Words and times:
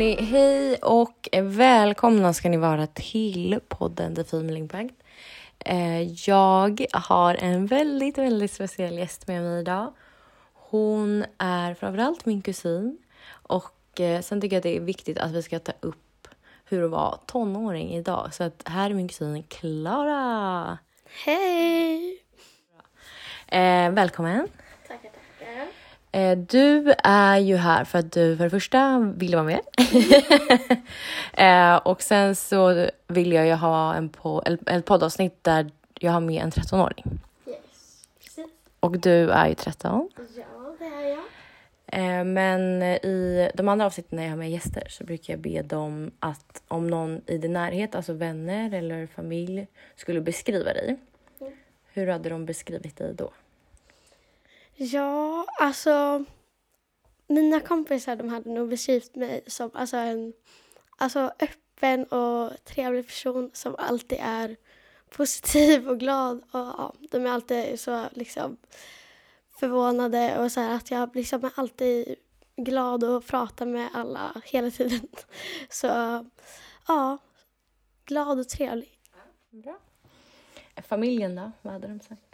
Hörni, 0.00 0.22
hej 0.22 0.76
och 0.76 1.28
välkomna 1.42 2.32
ska 2.32 2.48
ni 2.48 2.56
vara 2.56 2.86
till 2.86 3.60
podden 3.68 4.14
The 4.14 4.24
Female 4.24 4.58
Impact. 4.58 4.94
Eh, 5.58 6.02
jag 6.28 6.86
har 6.92 7.34
en 7.34 7.66
väldigt, 7.66 8.18
väldigt 8.18 8.52
speciell 8.52 8.98
gäst 8.98 9.26
med 9.26 9.42
mig 9.42 9.60
idag. 9.60 9.92
Hon 10.52 11.24
är 11.38 11.74
framförallt 11.74 12.26
min 12.26 12.42
kusin 12.42 12.98
och 13.28 14.00
eh, 14.00 14.20
sen 14.20 14.40
tycker 14.40 14.56
jag 14.56 14.60
att 14.60 14.62
det 14.62 14.76
är 14.76 14.80
viktigt 14.80 15.18
att 15.18 15.30
vi 15.30 15.42
ska 15.42 15.58
ta 15.58 15.72
upp 15.80 16.28
hur 16.64 16.80
det 16.80 16.88
var 16.88 17.18
tonåring 17.26 17.94
idag. 17.94 18.34
Så 18.34 18.44
att 18.44 18.62
här 18.66 18.90
är 18.90 18.94
min 18.94 19.08
kusin 19.08 19.42
Klara. 19.42 20.78
Hej! 21.24 22.18
Eh, 23.46 23.90
välkommen. 23.90 24.48
Eh, 26.12 26.38
Du 26.38 26.94
är 27.04 27.38
ju 27.38 27.56
här 27.56 27.84
för 27.84 27.98
att 27.98 28.12
du 28.12 28.36
för 28.36 28.44
det 28.44 28.50
första 28.50 28.98
ville 29.16 29.36
vara 29.36 29.46
med. 29.46 29.60
eh, 31.32 31.76
och 31.76 32.02
sen 32.02 32.36
så 32.36 32.88
vill 33.06 33.32
jag 33.32 33.46
ju 33.46 33.52
ha 33.52 33.94
en 33.94 34.10
el- 34.46 34.58
ett 34.66 34.84
poddavsnitt 34.84 35.44
där 35.44 35.70
jag 36.00 36.12
har 36.12 36.20
med 36.20 36.42
en 36.42 36.50
13-åring. 36.50 37.04
Yes, 37.46 37.58
precis. 38.22 38.46
Och 38.80 38.98
du 38.98 39.30
är 39.30 39.48
ju 39.48 39.54
13. 39.54 40.10
Ja, 40.36 40.74
det 40.78 40.84
är 40.84 41.08
jag. 41.08 41.18
Eh, 41.92 42.24
men 42.24 42.82
i 42.82 43.50
de 43.54 43.68
andra 43.68 43.86
avsnitten 43.86 44.16
när 44.16 44.22
jag 44.24 44.30
har 44.30 44.36
med 44.36 44.50
gäster 44.50 44.86
så 44.88 45.04
brukar 45.04 45.32
jag 45.34 45.40
be 45.40 45.62
dem 45.62 46.10
att 46.20 46.62
om 46.68 46.86
någon 46.86 47.20
i 47.26 47.38
din 47.38 47.52
närhet, 47.52 47.94
alltså 47.94 48.12
vänner 48.12 48.74
eller 48.74 49.06
familj, 49.06 49.66
skulle 49.96 50.20
beskriva 50.20 50.72
dig. 50.72 50.96
Mm. 51.40 51.52
Hur 51.92 52.06
hade 52.06 52.28
de 52.28 52.46
beskrivit 52.46 52.96
dig 52.96 53.14
då? 53.14 53.30
Ja, 54.82 55.46
alltså... 55.58 56.24
Mina 57.26 57.60
kompisar 57.60 58.16
de 58.16 58.28
hade 58.28 58.50
nog 58.50 58.68
beskrivit 58.68 59.14
mig 59.14 59.44
som 59.46 59.70
alltså, 59.74 59.96
en 59.96 60.32
alltså, 60.96 61.32
öppen 61.40 62.04
och 62.04 62.64
trevlig 62.64 63.06
person 63.06 63.50
som 63.54 63.74
alltid 63.78 64.18
är 64.22 64.56
positiv 65.10 65.88
och 65.88 66.00
glad. 66.00 66.36
Och, 66.36 66.60
ja, 66.60 66.94
de 67.10 67.26
är 67.26 67.30
alltid 67.30 67.80
så 67.80 68.04
liksom 68.12 68.56
förvånade 69.58 70.38
och 70.38 70.52
så 70.52 70.60
här, 70.60 70.76
att 70.76 70.90
jag 70.90 71.16
liksom 71.16 71.44
är 71.44 71.52
alltid 71.54 72.16
glad 72.56 73.04
och 73.04 73.26
pratar 73.26 73.66
med 73.66 73.88
alla 73.94 74.42
hela 74.44 74.70
tiden. 74.70 75.08
Så 75.68 75.86
ja, 76.88 77.18
glad 78.04 78.38
och 78.38 78.48
trevlig. 78.48 78.98
Bra. 79.50 79.78
Familjen 80.76 81.34
då? 81.34 81.52
Vad 81.62 81.72
hade 81.72 81.88
de 81.88 82.00
sagt? 82.00 82.30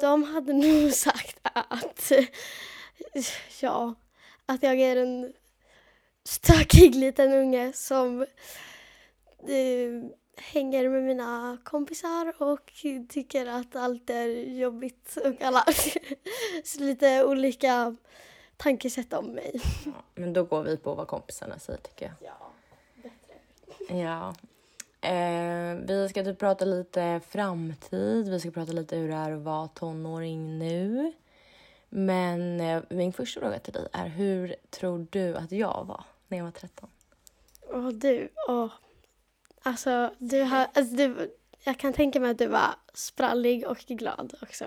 De 0.00 0.22
hade 0.22 0.52
nog 0.52 0.92
sagt 0.94 1.37
att, 1.54 2.12
ja, 3.60 3.94
att 4.46 4.62
jag 4.62 4.80
är 4.80 4.96
en 4.96 5.32
stökig 6.24 6.94
liten 6.94 7.32
unge 7.32 7.72
som 7.72 8.22
eh, 9.42 10.10
hänger 10.36 10.88
med 10.88 11.02
mina 11.02 11.58
kompisar 11.64 12.42
och 12.42 12.72
tycker 13.08 13.46
att 13.46 13.76
allt 13.76 14.10
är 14.10 14.28
jobbigt 14.58 15.18
och 15.24 15.42
alla 15.42 15.64
så 16.64 16.80
lite 16.84 17.24
olika 17.24 17.96
tankesätt 18.56 19.12
om 19.12 19.26
mig. 19.26 19.60
Ja, 19.84 19.92
men 20.14 20.32
då 20.32 20.44
går 20.44 20.62
vi 20.62 20.76
på 20.76 20.94
vad 20.94 21.08
kompisarna 21.08 21.58
säger 21.58 21.80
tycker 21.80 22.06
jag. 22.06 22.14
Ja, 22.20 22.50
bättre. 23.02 23.98
Ja. 24.00 24.34
Eh, 25.00 25.76
vi 25.76 26.08
ska 26.10 26.24
typ 26.24 26.38
prata 26.38 26.64
lite 26.64 27.20
framtid. 27.28 28.28
Vi 28.28 28.40
ska 28.40 28.50
prata 28.50 28.72
lite 28.72 28.96
hur 28.96 29.08
det 29.08 29.14
är 29.14 29.32
att 29.32 29.42
vara 29.42 29.68
tonåring 29.68 30.58
nu. 30.58 31.12
Men 31.88 32.60
eh, 32.60 32.82
min 32.88 33.12
första 33.12 33.40
fråga 33.40 33.58
till 33.58 33.72
dig 33.72 33.88
är 33.92 34.06
hur 34.06 34.54
tror 34.70 35.06
du 35.10 35.34
att 35.34 35.52
jag 35.52 35.84
var 35.84 36.04
när 36.28 36.38
jag 36.38 36.44
var 36.44 36.50
13? 36.50 36.90
Och 37.68 37.94
du, 37.94 38.28
åh. 38.48 38.70
Alltså, 39.62 40.14
du 40.18 40.42
har, 40.42 40.66
alltså 40.74 40.96
du, 40.96 41.36
jag 41.64 41.78
kan 41.78 41.92
tänka 41.92 42.20
mig 42.20 42.30
att 42.30 42.38
du 42.38 42.46
var 42.46 42.74
sprallig 42.94 43.66
och 43.66 43.78
glad 43.78 44.34
också. 44.42 44.64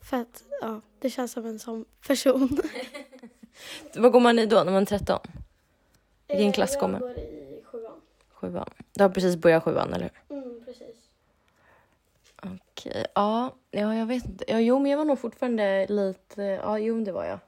För 0.00 0.16
att, 0.16 0.44
ja, 0.60 0.80
det 0.98 1.10
känns 1.10 1.32
som 1.32 1.46
en 1.46 1.58
sån 1.58 1.84
person. 2.06 2.58
Vad 3.94 4.12
går 4.12 4.20
man 4.20 4.38
i 4.38 4.46
då 4.46 4.56
när 4.64 4.72
man 4.72 4.82
är 4.82 4.86
13? 4.86 5.18
Vilken 6.28 6.52
klass 6.52 6.80
går 6.80 6.88
man? 6.88 7.00
Jag 7.00 7.14
går 7.14 7.18
i 7.18 7.62
sjuan. 7.64 8.00
Sjuan. 8.30 8.70
Du 8.92 9.02
har 9.02 9.10
precis 9.10 9.36
börjat 9.36 9.64
sjuan, 9.64 9.92
eller 9.92 10.12
hur? 10.28 10.36
Mm, 10.36 10.64
precis. 10.64 10.99
Okej, 12.80 13.06
ja, 13.14 13.56
ja, 13.70 13.94
jag 13.94 14.06
vet 14.06 14.24
inte. 14.24 14.44
Ja, 14.48 14.60
jo, 14.60 14.78
men 14.78 14.90
jag 14.90 14.98
var 14.98 15.04
nog 15.04 15.18
fortfarande 15.18 15.86
lite, 15.86 16.42
ja, 16.42 16.78
jo, 16.78 16.94
men 16.94 17.04
det 17.04 17.12
var 17.12 17.24
jag. 17.24 17.38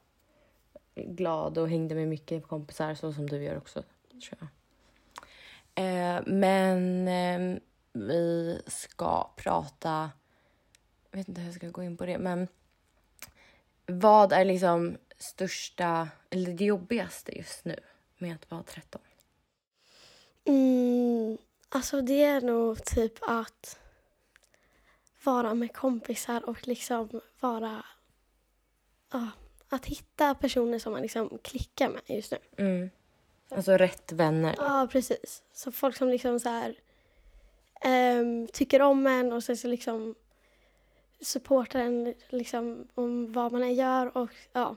Glad 0.95 1.59
och 1.59 1.69
hängde 1.69 1.95
med 1.95 2.09
mycket 2.09 2.47
kompisar 2.47 2.95
så 2.95 3.13
som 3.13 3.27
du 3.29 3.43
gör 3.43 3.57
också, 3.57 3.83
tror 4.11 4.39
jag. 4.41 4.49
Eh, 5.75 6.23
men 6.27 7.09
eh, 7.09 7.61
vi 7.93 8.63
ska 8.67 9.31
prata, 9.37 10.11
jag 11.11 11.19
vet 11.19 11.29
inte 11.29 11.41
hur 11.41 11.49
jag 11.49 11.57
ska 11.57 11.69
gå 11.69 11.83
in 11.83 11.97
på 11.97 12.07
det, 12.07 12.19
men 12.19 12.49
vad 13.87 14.33
är 14.33 14.45
liksom 14.45 14.97
största, 15.19 16.09
eller 16.31 16.53
det 16.53 16.65
jobbigaste 16.65 17.39
just 17.39 17.65
nu 17.65 17.77
med 18.19 18.35
att 18.35 18.51
vara 18.51 18.63
13? 18.63 19.01
Mm, 20.45 21.39
alltså 21.69 22.01
det 22.01 22.25
är 22.25 22.41
nog 22.41 22.85
typ 22.85 23.15
att 23.21 23.79
vara 25.25 25.55
med 25.55 25.73
kompisar 25.73 26.49
och 26.49 26.69
liksom 26.69 27.21
vara... 27.41 27.85
Ja, 29.13 29.29
att 29.69 29.87
hitta 29.87 30.35
personer 30.35 30.79
som 30.79 30.93
man 30.93 31.03
liksom 31.03 31.39
klickar 31.43 31.89
med 31.89 32.03
just 32.07 32.33
nu. 32.33 32.39
Mm. 32.57 32.91
Alltså 33.51 33.73
rätt 33.73 34.13
vänner. 34.13 34.55
Ja, 34.59 34.89
precis. 34.93 35.43
Så 35.53 35.73
folk 35.73 35.97
som 35.97 36.09
liksom 36.09 36.41
så 36.41 36.49
här 36.49 36.75
ehm, 37.81 38.49
tycker 38.53 38.83
om 38.83 39.07
en 39.07 39.33
och 39.33 39.45
sen 39.45 39.57
så 39.57 39.69
liksom 39.69 40.15
supportar 41.21 41.81
en 41.81 42.15
liksom 42.29 42.89
om 42.95 43.33
vad 43.33 43.53
man 43.53 43.63
än 43.63 43.75
gör 43.75 44.17
och 44.17 44.31
ja, 44.53 44.77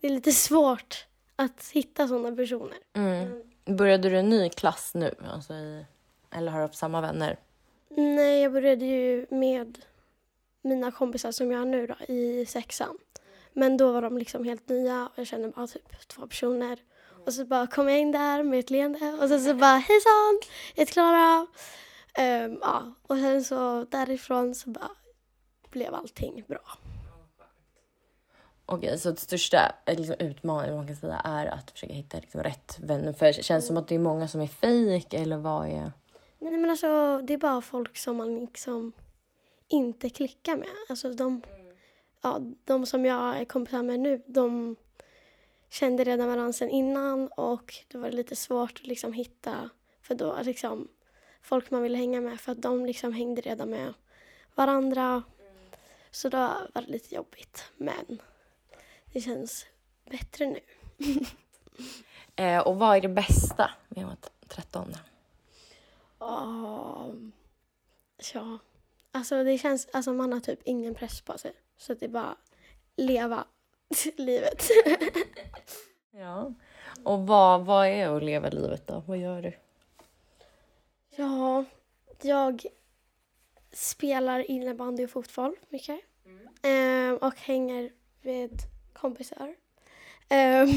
det 0.00 0.06
är 0.06 0.10
lite 0.10 0.32
svårt 0.32 1.06
att 1.36 1.70
hitta 1.72 2.08
sådana 2.08 2.36
personer. 2.36 2.78
Mm. 2.92 3.42
Började 3.64 4.08
du 4.08 4.18
en 4.18 4.28
ny 4.28 4.48
klass 4.48 4.94
nu? 4.94 5.14
Alltså 5.32 5.54
i, 5.54 5.86
eller 6.30 6.52
har 6.52 6.58
du 6.58 6.64
haft 6.64 6.78
samma 6.78 7.00
vänner? 7.00 7.38
Nej, 7.90 8.42
jag 8.42 8.52
började 8.52 8.84
ju 8.84 9.26
med 9.30 9.78
mina 10.62 10.90
kompisar 10.90 11.32
som 11.32 11.50
jag 11.50 11.58
har 11.58 11.66
nu 11.66 11.86
då, 11.86 11.96
i 12.08 12.46
sexan. 12.46 12.98
Men 13.52 13.76
då 13.76 13.92
var 13.92 14.02
de 14.02 14.18
liksom 14.18 14.44
helt 14.44 14.68
nya 14.68 15.06
och 15.06 15.18
jag 15.18 15.26
kände 15.26 15.48
bara 15.48 15.66
typ 15.66 16.08
två 16.08 16.26
personer. 16.26 16.78
Och 17.26 17.34
så 17.34 17.44
bara 17.44 17.66
kom 17.66 17.88
jag 17.88 17.98
in 17.98 18.12
där 18.12 18.42
med 18.42 18.58
ett 18.58 18.70
leende 18.70 19.18
och 19.22 19.28
sen 19.28 19.40
så 19.40 19.54
bara 19.54 19.76
hejsan, 19.76 20.40
jag 20.74 20.80
heter 20.80 20.92
Klara. 20.92 21.40
Um, 21.40 21.46
ehm, 22.14 22.58
ja, 22.60 22.94
och 23.02 23.16
sen 23.16 23.44
så 23.44 23.84
därifrån 23.84 24.54
så 24.54 24.70
bara 24.70 24.90
blev 25.70 25.94
allting 25.94 26.44
bra. 26.48 26.78
Okej, 28.66 28.98
så 28.98 29.10
det 29.10 29.20
största 29.20 29.72
eh, 29.86 29.96
liksom, 29.96 30.16
utmaningen 30.18 30.76
man 30.76 30.86
kan 30.86 30.96
säga 30.96 31.20
är 31.24 31.46
att 31.46 31.70
försöka 31.70 31.92
hitta 31.92 32.18
liksom, 32.18 32.42
rätt 32.42 32.78
vänner. 32.80 33.12
För 33.12 33.26
det 33.26 33.44
känns 33.44 33.66
som 33.66 33.76
att 33.76 33.88
det 33.88 33.94
är 33.94 33.98
många 33.98 34.28
som 34.28 34.40
är 34.40 34.46
fejk 34.46 35.14
eller 35.14 35.36
vad 35.36 35.68
är... 35.68 35.92
Nej 36.38 36.52
men 36.52 36.70
alltså 36.70 37.20
det 37.24 37.34
är 37.34 37.38
bara 37.38 37.60
folk 37.60 37.96
som 37.96 38.16
man 38.16 38.40
liksom 38.40 38.92
inte 39.68 40.10
klickar 40.10 40.56
med. 40.56 40.68
Alltså 40.88 41.12
de, 41.12 41.42
ja, 42.22 42.40
de 42.64 42.86
som 42.86 43.04
jag 43.04 43.40
är 43.40 43.44
kompisar 43.44 43.82
med 43.82 44.00
nu, 44.00 44.22
de 44.26 44.76
kände 45.70 46.04
redan 46.04 46.28
varandra 46.28 46.52
sen 46.52 46.70
innan 46.70 47.28
och 47.28 47.74
det 47.88 47.98
var 47.98 48.10
lite 48.10 48.36
svårt 48.36 48.80
att 48.80 48.86
liksom 48.86 49.12
hitta 49.12 49.70
för 50.02 50.14
då 50.14 50.38
liksom 50.42 50.88
folk 51.42 51.70
man 51.70 51.82
ville 51.82 51.98
hänga 51.98 52.20
med 52.20 52.40
för 52.40 52.52
att 52.52 52.62
de 52.62 52.86
liksom 52.86 53.12
hängde 53.12 53.40
redan 53.40 53.70
med 53.70 53.94
varandra. 54.54 55.22
Så 56.10 56.28
då 56.28 56.38
var 56.38 56.82
det 56.82 56.92
lite 56.92 57.14
jobbigt 57.14 57.64
men 57.76 58.20
det 59.12 59.20
känns 59.20 59.66
bättre 60.10 60.46
nu. 60.46 60.60
Eh, 62.36 62.58
och 62.58 62.78
vad 62.78 62.96
är 62.96 63.00
det 63.00 63.08
bästa 63.08 63.70
med 63.88 64.04
att 64.04 64.08
vara 64.08 64.16
13? 64.48 64.94
Ja, 66.18 67.10
ja. 68.34 68.58
Alltså 69.12 69.44
det 69.44 69.58
känns, 69.58 69.88
alltså 69.92 70.12
man 70.12 70.32
har 70.32 70.40
typ 70.40 70.60
ingen 70.64 70.94
press 70.94 71.20
på 71.20 71.38
sig. 71.38 71.52
Så 71.76 71.94
det 71.94 72.04
är 72.04 72.08
bara 72.08 72.36
leva 72.96 73.44
livet. 74.16 74.62
Ja. 76.10 76.54
Och 77.04 77.26
vad, 77.26 77.64
vad 77.64 77.86
är 77.86 78.16
att 78.16 78.22
leva 78.22 78.48
livet 78.48 78.86
då? 78.86 79.02
Vad 79.06 79.18
gör 79.18 79.42
du? 79.42 79.52
ja, 81.16 81.64
jag 82.22 82.66
spelar 83.72 84.50
innebandy 84.50 85.04
och 85.04 85.10
fotboll 85.10 85.56
mycket. 85.68 86.00
Ehm, 86.62 87.16
och 87.16 87.36
hänger 87.36 87.90
med 88.22 88.50
kompisar. 88.92 89.54
Ehm, 90.28 90.68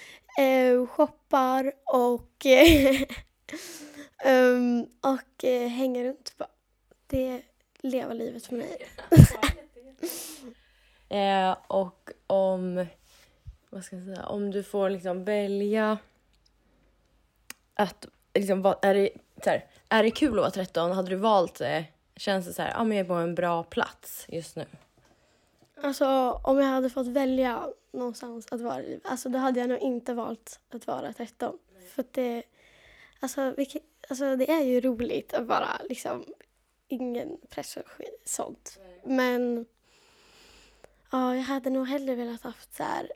eh, 0.38 0.86
shoppar 0.86 1.72
och, 1.84 2.46
ehm, 4.24 4.86
och 5.00 5.44
eh, 5.44 5.68
hänger 5.68 6.04
runt 6.04 6.34
bara. 6.38 6.48
Det 7.06 7.42
lever 7.80 8.14
livet 8.14 8.46
för 8.46 8.56
mig. 8.56 8.88
Eh, 11.10 11.56
och 11.66 12.10
om, 12.26 12.86
vad 13.70 13.84
ska 13.84 13.96
jag 13.96 14.04
säga, 14.04 14.26
om 14.26 14.50
du 14.50 14.62
får 14.62 14.90
liksom 14.90 15.24
välja 15.24 15.98
att 17.74 18.06
liksom, 18.34 18.62
vad, 18.62 18.76
är, 18.82 18.94
det, 18.94 19.10
så 19.44 19.50
här, 19.50 19.66
är 19.88 20.02
det 20.02 20.10
kul 20.10 20.30
att 20.30 20.36
vara 20.36 20.50
13? 20.50 20.92
Hade 20.92 21.08
du 21.08 21.16
valt 21.16 21.54
det? 21.54 21.84
Känns 22.16 22.46
det 22.46 22.52
så 22.52 22.62
här, 22.62 22.70
ja 22.70 22.84
men 22.84 22.96
jag 22.96 23.04
är 23.04 23.08
på 23.08 23.14
en 23.14 23.34
bra 23.34 23.62
plats 23.62 24.26
just 24.28 24.56
nu? 24.56 24.64
Alltså 25.82 26.06
om 26.44 26.58
jag 26.58 26.66
hade 26.66 26.90
fått 26.90 27.06
välja 27.06 27.66
någonstans 27.92 28.46
att 28.50 28.60
vara 28.60 28.82
i, 28.82 29.00
alltså 29.04 29.28
då 29.28 29.38
hade 29.38 29.60
jag 29.60 29.68
nog 29.68 29.78
inte 29.78 30.14
valt 30.14 30.60
att 30.70 30.86
vara 30.86 31.12
13. 31.12 31.58
För 31.94 32.02
att 32.02 32.12
det, 32.12 32.42
alltså, 33.20 33.54
vilket, 33.56 33.82
alltså 34.08 34.36
det 34.36 34.50
är 34.50 34.62
ju 34.62 34.80
roligt 34.80 35.34
att 35.34 35.46
vara 35.46 35.80
liksom 35.88 36.24
ingen 36.88 37.38
press 37.48 37.76
och 37.76 37.88
skit, 37.88 38.22
sånt. 38.24 38.78
Men 39.04 39.66
ja, 41.10 41.36
jag 41.36 41.42
hade 41.42 41.70
nog 41.70 41.86
hellre 41.86 42.14
velat 42.14 42.42
haft 42.42 42.76
så 42.76 42.82
här, 42.82 43.12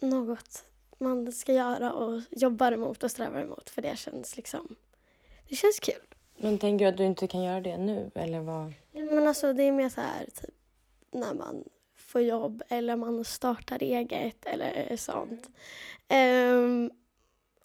något 0.00 0.64
man 0.98 1.32
ska 1.32 1.52
göra 1.52 1.92
och 1.92 2.22
jobbar 2.30 2.72
emot 2.72 3.02
och 3.02 3.10
strävar 3.10 3.40
emot 3.40 3.70
för 3.70 3.82
det 3.82 3.98
känns 3.98 4.36
liksom, 4.36 4.76
det 5.48 5.56
känns 5.56 5.80
kul. 5.80 6.14
Men 6.36 6.58
tänker 6.58 6.84
du 6.84 6.88
att 6.90 6.96
du 6.96 7.04
inte 7.04 7.26
kan 7.26 7.42
göra 7.42 7.60
det 7.60 7.76
nu 7.76 8.10
eller 8.14 8.40
vad? 8.40 8.72
Men 8.92 9.26
alltså 9.26 9.52
det 9.52 9.62
är 9.62 9.72
mer 9.72 9.88
så 9.88 10.00
här 10.00 10.24
typ 10.24 10.54
när 11.10 11.34
man 11.34 11.64
får 11.96 12.20
jobb 12.20 12.62
eller 12.68 12.96
man 12.96 13.24
startar 13.24 13.82
eget 13.82 14.46
eller 14.46 14.96
sånt. 14.96 15.48
Ehm, 16.08 16.90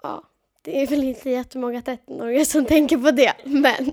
ja, 0.03 0.23
det 0.65 0.81
är 0.81 0.87
väl 0.87 1.03
inte 1.03 1.29
jättemånga 1.29 1.81
13-åringar 1.81 2.43
som 2.43 2.65
tänker 2.65 2.97
på 2.97 3.11
det, 3.11 3.33
men 3.43 3.91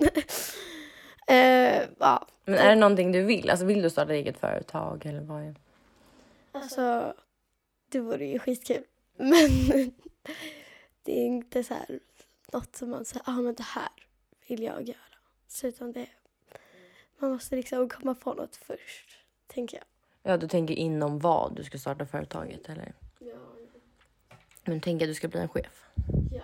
eh, 1.26 1.82
ja. 1.98 2.28
Men 2.44 2.54
är 2.54 2.68
det 2.68 2.74
någonting 2.74 3.12
du 3.12 3.22
vill? 3.22 3.50
Alltså 3.50 3.66
vill 3.66 3.82
du 3.82 3.90
starta 3.90 4.12
eget 4.12 4.38
företag 4.38 5.06
eller 5.06 5.20
vad? 5.20 5.54
Alltså, 6.52 7.14
det 7.88 8.00
vore 8.00 8.26
ju 8.26 8.38
skitkul. 8.38 8.84
Men 9.16 9.48
det 11.02 11.12
är 11.20 11.26
inte 11.26 11.64
så 11.64 11.74
här 11.74 11.98
något 12.52 12.76
som 12.76 12.90
man 12.90 13.04
säger, 13.04 13.22
ah 13.26 13.32
men 13.40 13.54
det 13.54 13.62
här 13.62 13.88
vill 14.48 14.62
jag 14.62 14.82
göra. 14.82 14.96
Så 15.48 15.66
utan 15.66 15.92
det, 15.92 16.06
man 17.18 17.30
måste 17.30 17.56
liksom 17.56 17.88
komma 17.88 18.14
på 18.14 18.34
något 18.34 18.56
först, 18.56 19.18
tänker 19.46 19.76
jag. 19.76 19.84
Ja, 20.32 20.36
du 20.36 20.48
tänker 20.48 20.74
inom 20.74 21.18
vad 21.18 21.56
du 21.56 21.64
ska 21.64 21.78
starta 21.78 22.06
företaget 22.06 22.68
eller? 22.68 22.92
Ja, 23.18 23.34
Men 24.64 24.80
tänker 24.80 25.06
att 25.06 25.10
du 25.10 25.14
ska 25.14 25.28
bli 25.28 25.40
en 25.40 25.48
chef? 25.48 25.86
ja. 26.32 26.42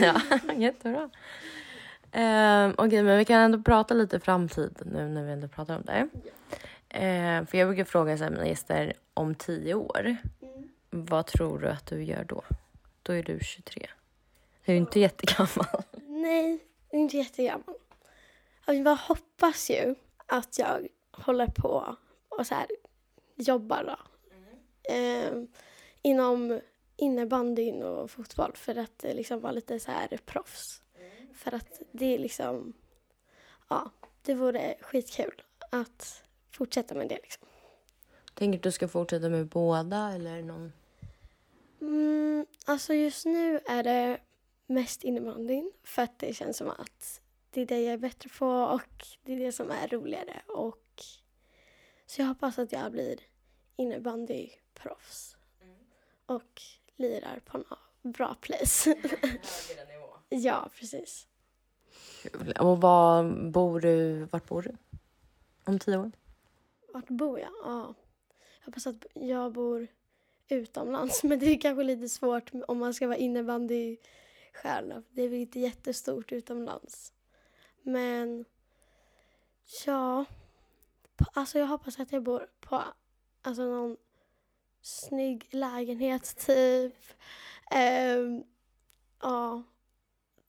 Ja, 0.00 0.20
jättebra. 0.56 1.10
Um, 2.12 2.74
Okej, 2.78 3.02
men 3.02 3.18
vi 3.18 3.24
kan 3.24 3.40
ändå 3.40 3.62
prata 3.62 3.94
lite 3.94 4.20
framtid 4.20 4.82
nu 4.86 5.08
när 5.08 5.24
vi 5.24 5.32
ändå 5.32 5.48
pratar 5.48 5.76
om 5.76 5.82
det. 5.82 6.08
Eh, 6.88 7.44
för 7.46 7.58
jag 7.58 7.68
brukar 7.68 7.84
fråga 7.84 8.18
så 8.18 8.24
här, 8.24 8.30
mina 8.30 8.46
gäster 8.46 8.92
om 9.14 9.34
tio 9.34 9.74
år. 9.74 10.16
Mm. 10.42 10.68
Vad 10.90 11.26
tror 11.26 11.58
du 11.58 11.68
att 11.68 11.86
du 11.86 12.04
gör 12.04 12.24
då? 12.24 12.42
Då 13.02 13.12
är 13.12 13.22
du 13.22 13.38
23. 13.42 13.86
Du 14.64 14.72
är 14.72 14.76
ju 14.76 14.80
inte 14.80 15.00
jättegammal. 15.00 15.82
Nej, 16.08 16.58
jag 16.90 16.98
är 16.98 17.02
inte 17.02 17.16
jättegammal. 17.16 17.74
Jag 18.66 18.84
bara 18.84 18.94
hoppas 18.94 19.70
ju 19.70 19.94
att 20.26 20.58
jag 20.58 20.88
håller 21.12 21.46
på 21.46 21.96
och 22.28 22.46
så 22.46 22.54
här 22.54 22.66
jobbar 23.36 23.84
då. 23.84 23.96
Eh, 24.94 25.32
inom 26.02 26.60
innebandyn 26.96 27.82
och 27.82 28.10
fotboll 28.10 28.52
för 28.54 28.78
att 28.78 29.04
eh, 29.04 29.14
liksom 29.14 29.40
vara 29.40 29.52
lite 29.52 29.80
så 29.80 29.90
här 29.90 30.18
proffs. 30.26 30.82
För 31.34 31.54
att 31.54 31.82
det 31.92 32.14
är 32.14 32.18
liksom, 32.18 32.72
ja, 33.68 33.90
det 34.22 34.34
vore 34.34 34.74
skitkul 34.80 35.42
att 35.70 36.22
fortsätta 36.50 36.94
med 36.94 37.08
det 37.08 37.18
liksom. 37.22 37.48
Tänker 38.34 38.52
du 38.52 38.56
att 38.58 38.62
du 38.62 38.72
ska 38.72 38.88
fortsätta 38.88 39.28
med 39.28 39.46
båda 39.46 40.12
eller 40.12 40.42
någon? 40.42 40.72
Mm, 41.80 42.46
alltså 42.64 42.94
just 42.94 43.24
nu 43.26 43.60
är 43.66 43.82
det 43.82 44.20
mest 44.66 45.04
innebandyn 45.04 45.72
för 45.82 46.02
att 46.02 46.18
det 46.18 46.34
känns 46.34 46.56
som 46.56 46.70
att 46.70 47.20
det 47.50 47.60
är 47.60 47.66
det 47.66 47.80
jag 47.80 47.92
är 47.92 47.98
bättre 47.98 48.30
på 48.38 48.46
och 48.46 49.06
det 49.22 49.32
är 49.32 49.38
det 49.38 49.52
som 49.52 49.70
är 49.70 49.88
roligare. 49.88 50.42
Och 50.46 51.02
så 52.06 52.20
jag 52.20 52.26
hoppas 52.26 52.58
att 52.58 52.72
jag 52.72 52.92
blir 52.92 53.20
innebandyproffs 53.76 55.36
och 56.26 56.62
lirar 56.96 57.40
på 57.44 57.58
något 57.58 57.78
bra 58.02 58.34
place. 58.40 58.94
ja, 60.28 60.70
precis. 60.78 61.26
Kul. 62.22 62.52
Och 62.60 62.80
var 62.80 63.24
bor 63.50 63.80
du? 63.80 64.24
Vart 64.24 64.48
bor 64.48 64.62
du? 64.62 64.76
Om 65.64 65.78
tio 65.78 65.98
år? 65.98 66.12
Vart 66.92 67.08
bor 67.08 67.38
jag? 67.38 67.52
Ja. 67.64 67.94
Jag 68.60 68.66
hoppas 68.66 68.86
att 68.86 69.06
jag 69.14 69.52
bor 69.52 69.86
utomlands 70.48 71.22
men 71.24 71.38
det 71.38 71.46
är 71.46 71.60
kanske 71.60 71.84
lite 71.84 72.08
svårt 72.08 72.50
om 72.68 72.78
man 72.78 72.94
ska 72.94 73.06
vara 73.06 73.16
innebandystjärna. 73.16 75.02
Det 75.10 75.22
är 75.22 75.28
väl 75.28 75.38
inte 75.38 75.60
jättestort 75.60 76.32
utomlands. 76.32 77.12
Men 77.82 78.44
ja, 79.86 80.24
alltså 81.32 81.58
jag 81.58 81.66
hoppas 81.66 82.00
att 82.00 82.12
jag 82.12 82.22
bor 82.22 82.48
på 82.60 82.84
alltså 83.42 83.62
någon 83.62 83.96
snygg 84.84 85.46
lägenhet 85.50 86.36
typ. 86.46 86.94
Ehm, 87.70 88.44
ja, 89.22 89.62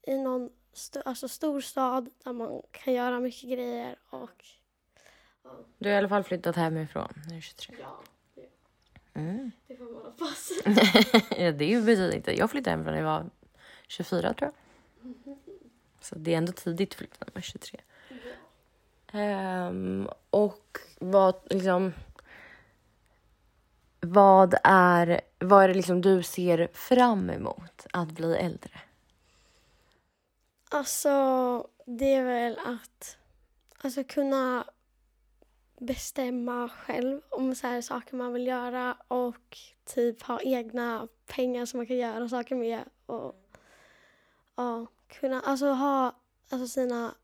i 0.08 0.18
någon 0.18 0.50
st- 0.74 1.02
alltså 1.06 1.28
stor 1.28 1.62
stad 1.62 2.10
där 2.24 2.34
man 2.34 2.62
kan 2.72 2.94
göra 2.94 3.20
mycket 3.20 3.50
grejer 3.50 3.96
och 4.10 4.46
Du 5.78 5.90
har 5.90 5.96
i 5.96 5.98
alla 5.98 6.10
fall 6.10 6.24
flyttat 6.24 6.56
hemifrån. 6.56 7.14
Nu 7.28 7.32
är 7.32 7.36
du 7.36 7.42
23. 7.42 7.76
ja, 7.82 8.02
Mm. 9.14 9.52
det 9.68 9.76
får 9.78 9.86
man 9.86 10.04
hoppas. 10.06 10.52
ja, 11.38 11.52
det 11.52 11.86
betyder 11.86 12.16
inte. 12.16 12.38
Jag 12.38 12.52
flyttade 12.52 12.70
hemifrån 12.72 12.94
när 12.94 13.02
jag 13.02 13.08
var 13.08 13.30
24 13.88 14.34
tror 14.34 14.52
jag. 15.04 15.16
Så 16.02 16.16
det 16.16 16.34
är 16.34 16.38
ändå 16.38 16.52
tidigt 16.52 16.90
att 16.92 16.96
flytta 16.98 17.16
när 17.20 17.32
man 17.34 17.38
är 17.38 17.42
23. 17.42 17.80
Ehm, 19.12 20.08
och 20.30 20.78
vad 21.00 21.36
liksom... 21.50 21.94
Vad 24.06 24.56
är, 24.64 25.22
vad 25.40 25.64
är 25.64 25.68
det 25.68 25.74
liksom 25.74 26.02
du 26.02 26.24
ser 26.24 26.68
fram 26.74 27.30
emot 27.30 27.88
att 27.94 28.12
bli 28.12 28.36
äldre? 28.36 28.82
Alltså, 30.70 31.68
det 31.86 32.14
är 32.14 32.26
väl 32.26 32.60
att 32.66 33.18
alltså, 33.82 34.04
kunna 34.04 34.66
bestämma 35.80 36.70
själv 36.70 37.22
om 37.30 37.56
så 37.56 37.68
här 37.68 37.82
saker 37.82 38.16
man 38.16 38.34
vill 38.34 38.48
göra 38.48 38.98
och 39.08 39.58
typ 39.86 40.22
ha 40.22 40.40
egna 40.42 41.08
pengar 41.26 41.66
som 41.66 41.78
man 41.78 41.88
kan 41.88 41.98
göra 41.98 42.30
saker 42.30 42.56
med. 42.56 42.84
Och 43.06 43.36
ja, 44.56 44.88
kunna 45.08 45.42
alltså, 45.42 45.68
ha 45.68 46.16
alltså, 46.50 46.68
sina 46.68 47.16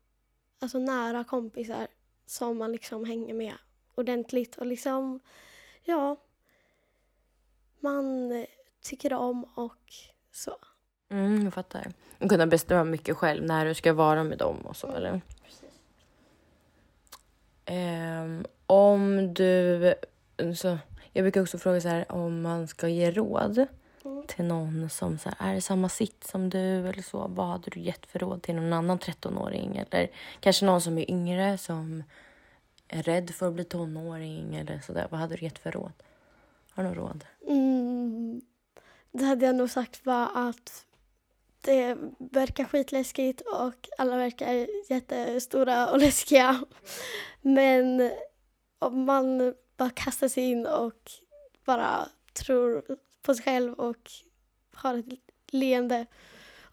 alltså, 0.58 0.78
nära 0.78 1.24
kompisar 1.24 1.86
som 2.26 2.58
man 2.58 2.72
liksom 2.72 3.04
hänger 3.04 3.34
med 3.34 3.54
ordentligt 3.94 4.56
och 4.56 4.66
liksom, 4.66 5.20
ja, 5.82 6.16
man 7.82 8.32
eh, 8.32 8.44
tycker 8.82 9.12
om 9.12 9.44
och 9.44 9.92
så. 10.32 10.56
Mm, 11.10 11.44
jag 11.44 11.54
fattar. 11.54 11.92
Och 12.20 12.28
kunna 12.28 12.46
bestämma 12.46 12.84
mycket 12.84 13.16
själv 13.16 13.44
när 13.44 13.66
du 13.66 13.74
ska 13.74 13.92
vara 13.92 14.24
med 14.24 14.38
dem 14.38 14.56
och 14.56 14.76
så, 14.76 14.86
eller? 14.86 15.20
Ehm, 17.64 18.44
om 18.66 19.34
du... 19.34 19.94
Så, 20.56 20.78
jag 21.12 21.24
brukar 21.24 21.42
också 21.42 21.58
fråga 21.58 21.80
så 21.80 21.88
här 21.88 22.12
om 22.12 22.42
man 22.42 22.68
ska 22.68 22.88
ge 22.88 23.10
råd 23.10 23.66
Mm. 24.04 24.26
till 24.26 24.44
någon 24.44 24.90
som 24.90 25.18
så 25.18 25.30
här, 25.38 25.52
är 25.52 25.56
i 25.56 25.60
samma 25.60 25.88
sitt 25.88 26.24
som 26.24 26.50
du 26.50 26.88
eller 26.88 27.02
så. 27.02 27.26
Vad 27.28 27.46
hade 27.46 27.70
du 27.70 27.80
gett 27.80 28.06
för 28.06 28.18
råd 28.18 28.42
till 28.42 28.54
någon 28.54 28.72
annan 28.72 28.98
13-åring? 28.98 29.76
Eller 29.76 30.10
kanske 30.40 30.64
någon 30.64 30.80
som 30.80 30.98
är 30.98 31.10
yngre 31.10 31.58
som 31.58 32.02
är 32.88 33.02
rädd 33.02 33.30
för 33.30 33.48
att 33.48 33.54
bli 33.54 33.64
tonåring 33.64 34.56
eller 34.56 34.80
så 34.80 34.92
där. 34.92 35.06
Vad 35.10 35.20
hade 35.20 35.36
du 35.36 35.44
gett 35.44 35.58
för 35.58 35.70
råd? 35.70 35.92
Har 36.74 36.82
du 36.82 36.88
något 36.88 36.98
råd? 36.98 37.24
Mm, 37.48 38.42
det 39.12 39.24
hade 39.24 39.46
jag 39.46 39.54
nog 39.54 39.70
sagt 39.70 40.06
var 40.06 40.30
att 40.34 40.86
det 41.60 41.96
verkar 42.18 42.64
skitläskigt 42.64 43.40
och 43.40 43.88
alla 43.98 44.16
verkar 44.16 44.66
jättestora 44.90 45.90
och 45.90 45.98
läskiga. 46.00 46.64
Men 47.40 48.10
om 48.78 49.04
man 49.04 49.54
bara 49.76 49.90
kastar 49.90 50.28
sig 50.28 50.44
in 50.50 50.66
och 50.66 51.10
bara 51.64 52.08
tror 52.32 52.84
på 53.22 53.34
sig 53.34 53.44
själv 53.44 53.72
och 53.72 54.10
har 54.74 54.98
ett 54.98 55.06
leende 55.50 56.06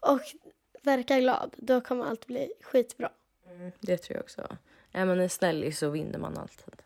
och 0.00 0.20
verkar 0.82 1.20
glad, 1.20 1.54
då 1.58 1.80
kommer 1.80 2.04
allt 2.04 2.26
bli 2.26 2.52
skitbra. 2.62 3.10
Mm, 3.46 3.72
det 3.80 3.96
tror 3.96 4.16
jag 4.16 4.22
också. 4.22 4.56
Är 4.92 5.04
man 5.04 5.20
en 5.20 5.30
snällis 5.30 5.78
så 5.78 5.90
vinner 5.90 6.18
man 6.18 6.38
alltid. 6.38 6.82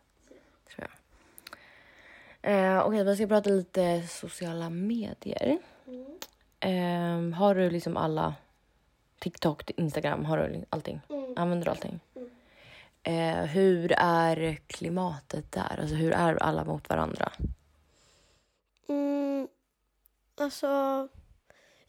Eh, 2.47 2.87
Okej, 2.87 3.05
vi 3.05 3.17
ska 3.17 3.27
prata 3.27 3.51
lite 3.51 4.03
sociala 4.03 4.71
medier. 4.71 5.59
Eh, 6.61 7.31
har 7.35 7.55
du 7.55 7.71
liksom 7.71 7.97
alla 7.97 8.35
TikTok, 9.19 9.71
Instagram, 9.71 10.25
har 10.25 10.39
du 10.39 10.65
allting? 10.69 11.01
Använder 11.37 11.65
du 11.65 11.71
allting? 11.71 12.01
Eh, 13.03 13.45
hur 13.45 13.93
är 13.99 14.55
klimatet 14.67 15.53
där? 15.53 15.81
Alltså 15.81 15.95
hur 15.95 16.13
är 16.13 16.43
alla 16.43 16.65
mot 16.65 16.89
varandra? 16.89 17.33
Mm, 18.89 19.49
alltså, 20.35 20.69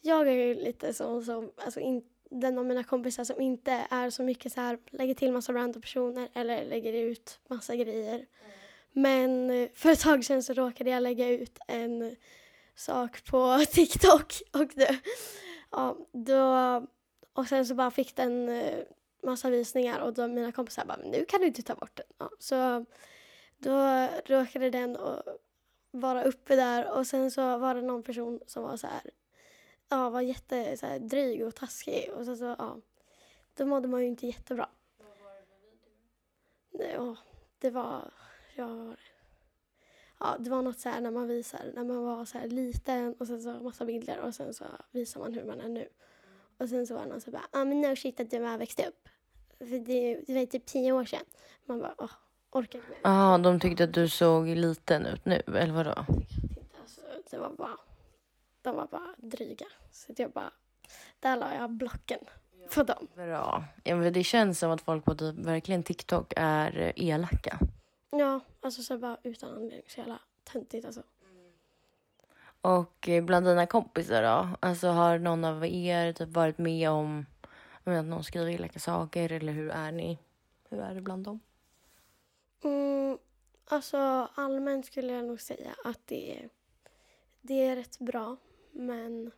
jag 0.01 0.27
är 0.27 0.31
ju 0.31 0.55
lite 0.55 0.93
sån 0.93 1.25
som, 1.25 1.51
alltså 1.65 1.79
in, 1.79 2.03
den 2.29 2.57
av 2.57 2.65
mina 2.65 2.83
kompisar 2.83 3.23
som 3.23 3.41
inte 3.41 3.87
är 3.89 4.09
så 4.09 4.23
mycket 4.23 4.53
så 4.53 4.61
här, 4.61 4.77
lägger 4.91 5.13
till 5.13 5.31
massa 5.31 5.53
random 5.53 5.81
personer 5.81 6.29
eller 6.33 6.65
lägger 6.65 6.93
ut 6.93 7.39
massa 7.47 7.75
grejer. 7.75 8.25
Men 8.97 9.49
eh, 9.49 9.69
för 9.73 9.89
ett 9.89 9.99
tag 9.99 10.25
sedan 10.25 10.43
så 10.43 10.53
råkade 10.53 10.89
jag 10.89 11.03
lägga 11.03 11.29
ut 11.29 11.59
en 11.67 12.15
sak 12.75 13.25
på 13.25 13.65
TikTok 13.71 14.33
och 14.53 14.67
det, 14.75 14.99
ja, 15.71 15.97
då, 16.11 16.51
och 17.33 17.47
sen 17.47 17.65
så 17.65 17.75
bara 17.75 17.91
fick 17.91 18.15
den 18.15 18.49
eh, 18.49 18.83
massa 19.23 19.49
visningar 19.49 19.99
och 19.99 20.13
då 20.13 20.27
mina 20.27 20.51
kompisar 20.51 20.85
bara, 20.85 20.97
"Men 20.97 21.11
nu 21.11 21.25
kan 21.25 21.41
du 21.41 21.47
inte 21.47 21.61
ta 21.61 21.75
bort 21.75 21.95
den. 21.95 22.05
Ja, 22.17 22.29
så 22.39 22.85
då 23.57 24.07
råkade 24.25 24.69
den 24.69 24.97
vara 25.91 26.23
uppe 26.23 26.55
där 26.55 26.91
och 26.97 27.07
sen 27.07 27.31
så 27.31 27.57
var 27.57 27.75
det 27.75 27.81
någon 27.81 28.03
person 28.03 28.39
som 28.47 28.63
var 28.63 28.77
så 28.77 28.87
här, 28.87 29.01
ja, 29.89 30.09
var 30.09 30.21
jätte 30.21 30.77
så 30.77 30.85
här, 30.85 30.99
dryg 30.99 31.45
och 31.45 31.55
taskig 31.55 32.11
och 32.13 32.25
sen 32.25 32.37
så, 32.37 32.55
ja, 32.59 32.77
då 33.53 33.65
mådde 33.65 33.87
man 33.87 34.01
ju 34.01 34.07
inte 34.07 34.27
jättebra. 34.27 34.69
Nej, 36.69 36.99
åh, 36.99 37.17
det 37.59 37.69
var, 37.69 37.81
ja, 37.81 38.07
vad 38.07 38.11
var 38.11 38.13
det? 38.55 38.95
Ja, 40.19 40.35
det 40.39 40.49
var 40.49 40.61
något 40.61 40.79
så 40.79 40.89
här 40.89 41.01
när 41.01 41.11
man 41.11 41.27
visar, 41.27 41.71
när 41.75 41.83
man 41.83 42.03
var 42.03 42.25
så 42.25 42.37
här 42.37 42.47
liten 42.47 43.13
och 43.19 43.27
sen 43.27 43.41
så 43.41 43.51
massa 43.51 43.85
bilder 43.85 44.19
och 44.19 44.35
sen 44.35 44.53
så 44.53 44.65
visar 44.91 45.19
man 45.19 45.33
hur 45.33 45.43
man 45.43 45.61
är 45.61 45.69
nu. 45.69 45.87
Och 46.57 46.69
sen 46.69 46.87
så 46.87 46.93
var 46.93 47.01
det 47.01 47.07
någon 47.07 47.21
som 47.21 47.33
bara, 47.33 47.45
ja 47.51 47.61
ah, 47.61 47.65
men 47.65 47.81
no 47.81 47.95
shit 47.95 48.19
att 48.19 48.31
du 48.31 48.41
har 48.41 48.57
växt 48.57 48.79
upp. 48.79 49.09
För 49.57 49.65
det, 49.79 50.21
det 50.27 50.33
var 50.33 50.45
typ 50.45 50.65
tio 50.65 50.91
år 50.91 51.05
sedan. 51.05 51.25
Man 51.65 51.79
bara, 51.79 51.95
åh, 51.97 52.11
orkar 52.51 52.79
inte 52.79 52.89
mer. 52.89 52.99
Ja, 53.03 53.37
de 53.37 53.59
tyckte 53.59 53.83
att 53.83 53.93
du 53.93 54.09
såg 54.09 54.47
liten 54.47 55.05
ut 55.05 55.25
nu, 55.25 55.41
eller 55.47 55.73
vadå? 55.73 56.05
Alltså, 56.81 57.01
det 57.31 57.37
var 57.37 57.49
bara, 57.49 57.77
de 58.61 58.75
var 58.75 58.87
bara 58.87 59.15
dryga. 59.17 59.65
Så 59.91 60.13
jag 60.17 60.31
bara, 60.31 60.51
där 61.19 61.37
la 61.37 61.55
jag 61.55 61.69
blocken 61.69 62.19
på 62.73 62.83
dem. 62.83 63.07
Bra. 63.15 63.63
Ja, 63.83 63.95
men 63.95 64.13
det 64.13 64.23
känns 64.23 64.59
som 64.59 64.71
att 64.71 64.81
folk 64.81 65.05
på 65.05 65.15
typ, 65.15 65.35
verkligen 65.35 65.83
TikTok 65.83 66.33
är 66.35 66.93
elaka. 66.95 67.59
Ja, 68.19 68.39
alltså 68.61 68.83
så 68.83 68.97
bara 68.97 69.17
utan 69.23 69.49
anledning. 69.49 69.81
Så 69.87 69.99
jävla 69.99 70.19
töntigt 70.43 70.85
alltså. 70.85 71.03
Och 72.61 73.09
eh, 73.09 73.23
bland 73.23 73.45
dina 73.45 73.67
kompisar 73.67 74.23
då? 74.23 74.49
Alltså 74.59 74.87
har 74.87 75.19
någon 75.19 75.45
av 75.45 75.65
er 75.65 76.13
typ 76.13 76.29
varit 76.29 76.57
med 76.57 76.89
om 76.89 77.25
menar, 77.85 77.99
att 77.99 78.05
någon 78.05 78.23
skriver 78.23 78.51
elaka 78.51 78.79
saker 78.79 79.31
eller 79.31 79.53
hur 79.53 79.69
är 79.69 79.91
ni? 79.91 80.19
Hur 80.69 80.79
är 80.79 80.95
det 80.95 81.01
bland 81.01 81.23
dem? 81.23 81.39
Mm, 82.63 83.17
alltså 83.65 83.97
allmänt 84.35 84.85
skulle 84.85 85.13
jag 85.13 85.25
nog 85.25 85.41
säga 85.41 85.75
att 85.83 86.07
det 86.07 86.39
är, 86.39 86.49
det 87.41 87.53
är 87.53 87.75
rätt 87.75 87.99
bra. 87.99 88.37
Men 88.71 89.31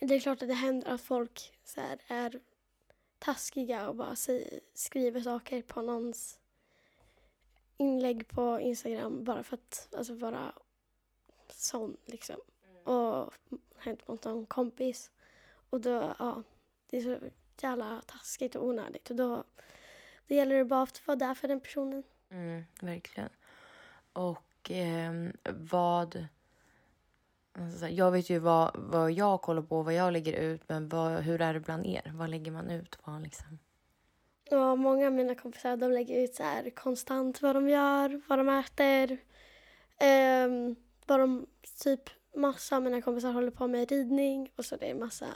det 0.00 0.14
är 0.14 0.20
klart 0.20 0.42
att 0.42 0.48
det 0.48 0.54
händer 0.54 0.88
att 0.88 1.00
folk 1.00 1.52
så 1.64 1.80
här, 1.80 1.98
är 2.06 2.40
taskiga 3.18 3.88
och 3.88 3.96
bara 3.96 4.16
säger, 4.16 4.60
skriver 4.74 5.20
saker 5.20 5.62
på 5.62 5.82
någons 5.82 6.40
inlägg 7.78 8.28
på 8.28 8.60
Instagram 8.60 9.24
bara 9.24 9.42
för 9.42 9.54
att 9.54 9.88
alltså, 9.96 10.14
vara 10.14 10.52
sån 11.52 11.96
liksom. 12.06 12.36
Och 12.84 13.34
hänt 13.76 14.08
mot 14.08 14.24
någon 14.24 14.46
kompis. 14.46 15.10
Och 15.70 15.80
då, 15.80 16.14
ja, 16.18 16.42
det 16.90 16.96
är 16.96 17.02
så 17.02 17.18
jävla 17.60 18.02
taskigt 18.06 18.54
och 18.54 18.66
onödigt. 18.66 19.10
Och 19.10 19.16
då, 19.16 19.44
då 20.26 20.34
gäller 20.34 20.56
det 20.56 20.64
bara 20.64 20.82
att 20.82 21.06
vara 21.06 21.16
där 21.16 21.34
för 21.34 21.48
den 21.48 21.60
personen. 21.60 22.02
Mm, 22.30 22.64
verkligen. 22.80 23.30
Och 24.12 24.70
ehm, 24.70 25.32
vad... 25.44 26.26
alltså, 27.52 27.88
Jag 27.88 28.10
vet 28.10 28.30
ju 28.30 28.38
vad, 28.38 28.70
vad 28.74 29.12
jag 29.12 29.42
kollar 29.42 29.62
på, 29.62 29.82
vad 29.82 29.94
jag 29.94 30.12
lägger 30.12 30.32
ut, 30.32 30.68
men 30.68 30.88
vad, 30.88 31.22
hur 31.22 31.40
är 31.40 31.54
det 31.54 31.60
bland 31.60 31.86
er? 31.86 32.12
Vad 32.14 32.30
lägger 32.30 32.52
man 32.52 32.70
ut? 32.70 32.98
Vad 33.04 33.22
liksom? 33.22 33.58
Och 34.50 34.78
många 34.78 35.06
av 35.06 35.12
mina 35.12 35.34
kompisar 35.34 35.76
de 35.76 35.92
lägger 35.92 36.24
ut 36.24 36.34
så 36.34 36.42
här 36.42 36.70
konstant 36.70 37.42
vad 37.42 37.56
de 37.56 37.68
gör, 37.68 38.20
vad 38.28 38.38
de 38.38 38.48
äter. 38.48 39.18
Eh, 39.98 40.76
vad 41.06 41.20
de, 41.20 41.46
typ 41.82 42.10
massa 42.36 42.76
av 42.76 42.82
mina 42.82 43.02
kompisar 43.02 43.32
håller 43.32 43.50
på 43.50 43.68
med 43.68 43.90
ridning 43.90 44.52
och 44.56 44.64
så 44.64 44.76
det 44.76 44.90
är 44.90 44.94
massa 44.94 45.26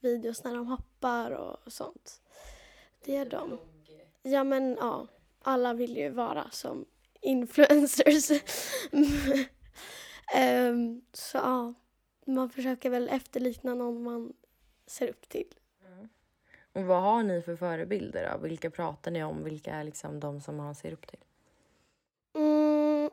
videos 0.00 0.44
när 0.44 0.54
de 0.54 0.66
hoppar 0.66 1.30
och 1.30 1.72
sånt. 1.72 2.20
Det 3.04 3.16
är 3.16 3.24
de. 3.24 3.58
Ja 4.22 4.44
men 4.44 4.76
ja, 4.80 5.06
alla 5.42 5.74
vill 5.74 5.96
ju 5.96 6.10
vara 6.10 6.50
som 6.50 6.84
influencers. 7.20 8.30
um, 10.70 11.02
så 11.12 11.38
ja, 11.38 11.74
man 12.26 12.50
försöker 12.50 12.90
väl 12.90 13.08
efterlikna 13.08 13.74
någon 13.74 14.02
man 14.02 14.32
ser 14.86 15.08
upp 15.08 15.28
till. 15.28 15.54
Och 16.72 16.84
vad 16.84 17.02
har 17.02 17.22
ni 17.22 17.42
för 17.42 17.56
förebilder 17.56 18.30
då? 18.32 18.38
Vilka 18.38 18.70
pratar 18.70 19.10
ni 19.10 19.24
om? 19.24 19.44
Vilka 19.44 19.74
är 19.74 19.84
liksom 19.84 20.20
de 20.20 20.40
som 20.40 20.56
man 20.56 20.74
ser 20.74 20.92
upp 20.92 21.06
till? 21.06 21.24
Mm, 22.34 23.10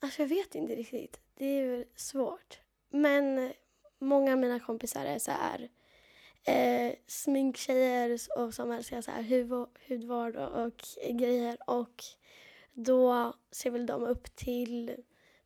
alltså 0.00 0.22
jag 0.22 0.28
vet 0.28 0.54
inte 0.54 0.74
riktigt. 0.74 1.20
Det 1.34 1.44
är 1.44 1.62
ju 1.62 1.84
svårt. 1.94 2.60
Men 2.90 3.52
många 3.98 4.32
av 4.32 4.38
mina 4.38 4.60
kompisar 4.60 5.04
är 5.04 5.18
så 5.18 5.30
här 5.30 5.68
eh, 6.44 6.94
sminktjejer 7.06 8.18
och 8.36 8.54
som 8.54 8.70
älskar 8.70 9.00
så 9.00 9.10
här 9.10 9.22
hud, 9.22 9.52
hudvård 9.88 10.36
och, 10.36 10.64
och 10.64 10.84
grejer. 11.10 11.56
Och 11.66 12.04
då 12.72 13.32
ser 13.50 13.70
väl 13.70 13.86
de 13.86 14.04
upp 14.04 14.36
till 14.36 14.96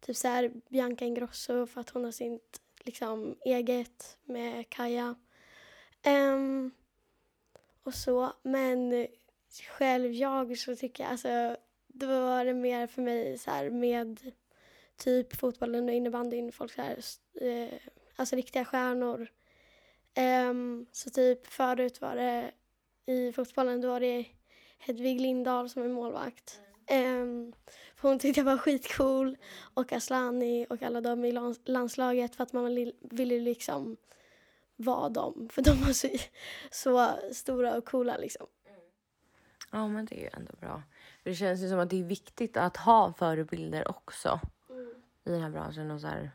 typ 0.01 0.17
så 0.17 0.29
här 0.29 0.53
Bianca 0.69 1.05
Ingrosso 1.05 1.67
för 1.67 1.81
att 1.81 1.91
hon 1.91 2.05
har 2.05 2.13
sitt 2.13 2.61
liksom 2.85 3.37
eget 3.45 4.19
med 4.25 4.69
Kaja. 4.69 5.15
Um, 6.07 6.71
och 7.83 7.95
så. 7.95 8.33
Men 8.43 9.07
själv 9.79 10.13
jag 10.13 10.59
så 10.59 10.77
tycker 10.77 11.05
jag 11.05 11.11
alltså 11.11 11.57
då 11.87 12.07
var 12.07 12.45
det 12.45 12.55
mer 12.55 12.87
för 12.87 13.03
mig 13.03 13.39
så 13.39 13.51
här 13.51 13.71
med 13.71 14.21
typ 14.97 15.37
fotbollen 15.37 15.89
och 15.89 15.95
innebandyn, 15.95 16.53
folk 16.53 16.73
så 16.73 16.83
här, 16.83 16.99
eh, 17.41 17.79
alltså 18.17 18.37
riktiga 18.37 18.65
stjärnor. 18.65 19.29
Um, 20.51 20.87
så 20.93 21.11
typ 21.11 21.47
förut 21.47 22.01
var 22.01 22.17
det 22.17 22.51
i 23.07 23.33
fotbollen 23.33 23.81
då 23.81 23.89
var 23.89 24.01
det 24.01 24.25
Hedvig 24.79 25.21
Lindahl 25.21 25.69
som 25.69 25.83
är 25.83 25.89
målvakt. 25.89 26.61
Um, 26.91 27.53
för 27.97 28.09
hon 28.09 28.19
tyckte 28.19 28.41
jag 28.41 28.45
var 28.45 28.59
skitcool 28.59 29.37
och 29.75 29.93
Aslani 29.93 30.67
och 30.71 30.83
alla 30.83 31.01
de 31.01 31.25
i 31.25 31.33
lands- 31.33 31.61
landslaget 31.65 32.37
för 32.37 32.43
att 32.43 32.53
man 32.53 32.93
ville 33.01 33.41
liksom 33.41 33.97
vara 34.83 35.09
dem. 35.09 35.49
För 35.53 35.63
de 35.63 35.71
var 35.81 35.93
så, 35.93 36.09
så 36.71 37.19
stora 37.33 37.77
och 37.77 37.85
coola 37.85 38.17
liksom. 38.17 38.47
Ja, 39.71 39.89
men 39.89 40.05
det 40.05 40.15
är 40.15 40.23
ju 40.23 40.31
ändå 40.33 40.53
bra. 40.61 40.83
För 41.23 41.31
det 41.31 41.37
känns 41.37 41.61
ju 41.61 41.69
som 41.69 41.79
att 41.79 41.91
det 41.91 42.01
är 42.01 42.05
viktigt 42.05 42.57
att 42.57 42.77
ha 42.77 43.13
förebilder 43.13 43.91
också 43.91 44.41
i 45.25 45.31
den 45.31 45.41
här 45.41 45.51
branschen. 45.51 45.91
Och 45.91 46.01
så 46.01 46.07
här, 46.07 46.31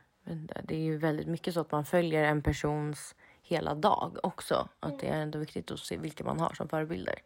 det 0.64 0.76
är 0.76 0.80
ju 0.80 0.98
väldigt 0.98 1.28
mycket 1.28 1.54
så 1.54 1.60
att 1.60 1.72
man 1.72 1.86
följer 1.86 2.24
en 2.24 2.42
persons 2.42 3.16
hela 3.42 3.76
dag 3.76 4.18
också. 4.24 4.70
Att 4.80 5.00
det 5.00 5.08
är 5.08 5.22
ändå 5.22 5.40
viktigt 5.40 5.72
att 5.72 5.80
se 5.80 5.98
vilka 5.98 6.24
man 6.24 6.40
har 6.40 6.54
som 6.54 6.70
förebilder. 6.70 7.22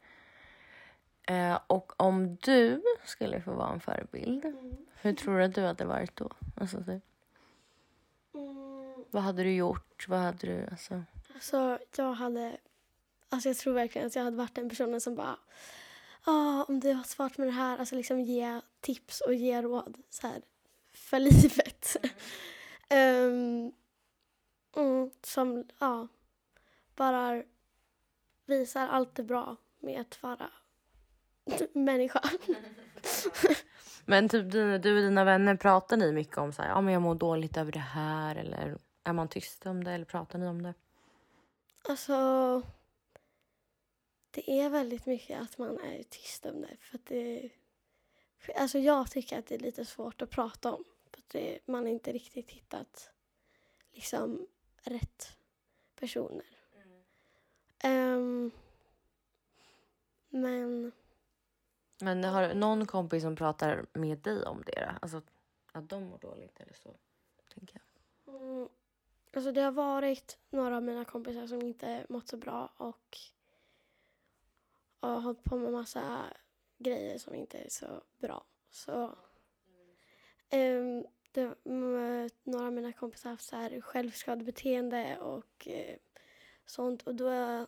Eh, 1.27 1.59
och 1.67 1.93
om 1.97 2.35
du 2.35 2.81
skulle 3.05 3.41
få 3.41 3.53
vara 3.53 3.73
en 3.73 3.79
förebild, 3.79 4.45
hur 5.01 5.13
tror 5.13 5.37
du 5.37 5.43
att 5.43 5.55
du 5.55 5.61
hade 5.61 5.85
varit 5.85 6.15
då? 6.15 6.29
Alltså, 6.55 6.83
typ, 6.83 7.03
vad 9.11 9.23
hade 9.23 9.43
du 9.43 9.53
gjort? 9.53 10.07
Vad 10.07 10.19
hade 10.19 10.47
du, 10.47 10.67
alltså... 10.71 11.03
Så 11.41 11.77
jag 11.95 12.13
hade, 12.13 12.57
alltså 13.29 13.49
jag 13.49 13.57
tror 13.57 13.73
verkligen 13.73 14.07
att 14.07 14.15
jag 14.15 14.23
hade 14.23 14.37
varit 14.37 14.55
den 14.55 14.69
personen 14.69 15.01
som 15.01 15.15
bara, 15.15 15.37
ah, 16.23 16.63
om 16.63 16.79
du 16.79 16.93
har 16.93 17.03
svårt 17.03 17.37
med 17.37 17.47
det 17.47 17.51
här, 17.51 17.77
alltså 17.77 17.95
liksom 17.95 18.21
ge 18.21 18.61
tips 18.81 19.21
och 19.21 19.33
ge 19.33 19.61
råd 19.61 19.97
så 20.09 20.27
här, 20.27 20.41
för 20.93 21.19
livet. 21.29 21.95
Ehm, 22.89 23.71
mm, 24.75 25.11
som, 25.23 25.65
ja, 25.79 26.07
bara 26.95 27.43
visar 28.45 28.87
allt 28.87 29.15
det 29.15 29.23
bra 29.23 29.55
med 29.79 30.01
att 30.01 30.23
vara 30.23 30.49
människa. 31.73 32.21
Men 34.05 34.29
typ 34.29 34.51
dina, 34.51 34.77
du 34.77 34.95
och 34.95 35.01
dina 35.01 35.23
vänner, 35.23 35.55
pratar 35.55 35.97
ni 35.97 36.11
mycket 36.11 36.37
om 36.37 36.53
så 36.53 36.61
här, 36.61 36.69
ja 36.69 36.81
men 36.81 36.93
jag 36.93 37.01
mår 37.01 37.15
dåligt 37.15 37.57
över 37.57 37.71
det 37.71 37.79
här 37.79 38.35
eller 38.35 38.77
är 39.03 39.13
man 39.13 39.27
tyst 39.27 39.65
om 39.65 39.83
det 39.83 39.91
eller 39.91 40.05
pratar 40.05 40.39
ni 40.39 40.47
om 40.47 40.61
det? 40.61 40.73
Alltså, 41.81 42.61
det 44.31 44.59
är 44.59 44.69
väldigt 44.69 45.05
mycket 45.05 45.41
att 45.41 45.57
man 45.57 45.79
är 45.79 46.03
tyst 46.03 46.45
om 46.45 46.61
det. 46.61 46.77
För 46.79 46.99
det 47.03 47.49
alltså 48.55 48.79
jag 48.79 49.11
tycker 49.11 49.39
att 49.39 49.45
det 49.45 49.55
är 49.55 49.59
lite 49.59 49.85
svårt 49.85 50.21
att 50.21 50.29
prata 50.29 50.73
om. 50.73 50.83
För 51.11 51.21
det, 51.27 51.59
man 51.65 51.87
inte 51.87 52.11
riktigt 52.11 52.51
hittat 52.51 53.11
liksom 53.91 54.47
rätt 54.83 55.37
personer. 55.95 56.45
Ehm, 57.83 58.51
men 60.29 60.91
Men 62.01 62.23
har 62.23 62.47
du 62.47 62.53
någon 62.53 62.87
kompis 62.87 63.23
som 63.23 63.35
pratar 63.35 63.85
med 63.93 64.17
dig 64.17 64.45
om 64.45 64.63
det? 64.65 64.85
då? 64.85 64.97
Alltså 65.01 65.21
att 65.71 65.89
de 65.89 66.03
mår 66.03 66.17
dåligt 66.17 66.59
eller 66.59 66.73
så? 66.73 66.95
Tänker 67.53 67.81
jag. 68.25 68.35
mm, 68.35 68.69
Alltså 69.33 69.51
det 69.51 69.61
har 69.61 69.71
varit 69.71 70.37
några 70.49 70.77
av 70.77 70.83
mina 70.83 71.05
kompisar 71.05 71.47
som 71.47 71.61
inte 71.61 72.05
mått 72.09 72.27
så 72.27 72.37
bra 72.37 72.73
och 72.77 73.17
har 74.99 75.19
hållit 75.19 75.43
på 75.43 75.57
med 75.57 75.71
massa 75.71 76.23
grejer 76.77 77.17
som 77.17 77.35
inte 77.35 77.57
är 77.57 77.69
så 77.69 78.03
bra. 78.19 78.45
Så 78.69 79.17
um, 80.51 81.05
det, 81.31 81.55
några 82.43 82.65
av 82.65 82.73
mina 82.73 82.93
kompisar 82.93 83.29
har 83.29 83.33
haft 83.33 83.49
så 83.49 83.55
här 83.55 83.81
självskadebeteende 83.81 85.17
och 85.17 85.67
eh, 85.67 85.97
sånt 86.65 87.01
och 87.01 87.15
då 87.15 87.65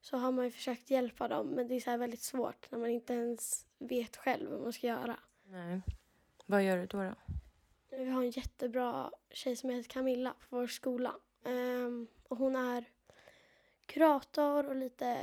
så 0.00 0.16
har 0.16 0.32
man 0.32 0.44
ju 0.44 0.50
försökt 0.50 0.90
hjälpa 0.90 1.28
dem 1.28 1.46
men 1.46 1.68
det 1.68 1.74
är 1.74 1.80
så 1.80 1.90
här 1.90 1.98
väldigt 1.98 2.22
svårt 2.22 2.70
när 2.70 2.78
man 2.78 2.90
inte 2.90 3.14
ens 3.14 3.66
vet 3.78 4.16
själv 4.16 4.50
vad 4.50 4.60
man 4.60 4.72
ska 4.72 4.86
göra. 4.86 5.20
Nej. 5.44 5.80
Vad 6.46 6.64
gör 6.64 6.76
du 6.76 6.86
då? 6.86 7.02
då? 7.02 7.14
Vi 7.90 8.10
har 8.10 8.22
en 8.22 8.30
jättebra 8.30 9.10
tjej 9.30 9.56
som 9.56 9.70
heter 9.70 9.90
Camilla 9.90 10.30
på 10.30 10.56
vår 10.56 10.66
skola. 10.66 11.14
Ehm, 11.44 12.06
och 12.28 12.36
hon 12.36 12.56
är 12.56 12.84
kurator 13.86 14.68
och 14.68 14.76
lite 14.76 15.16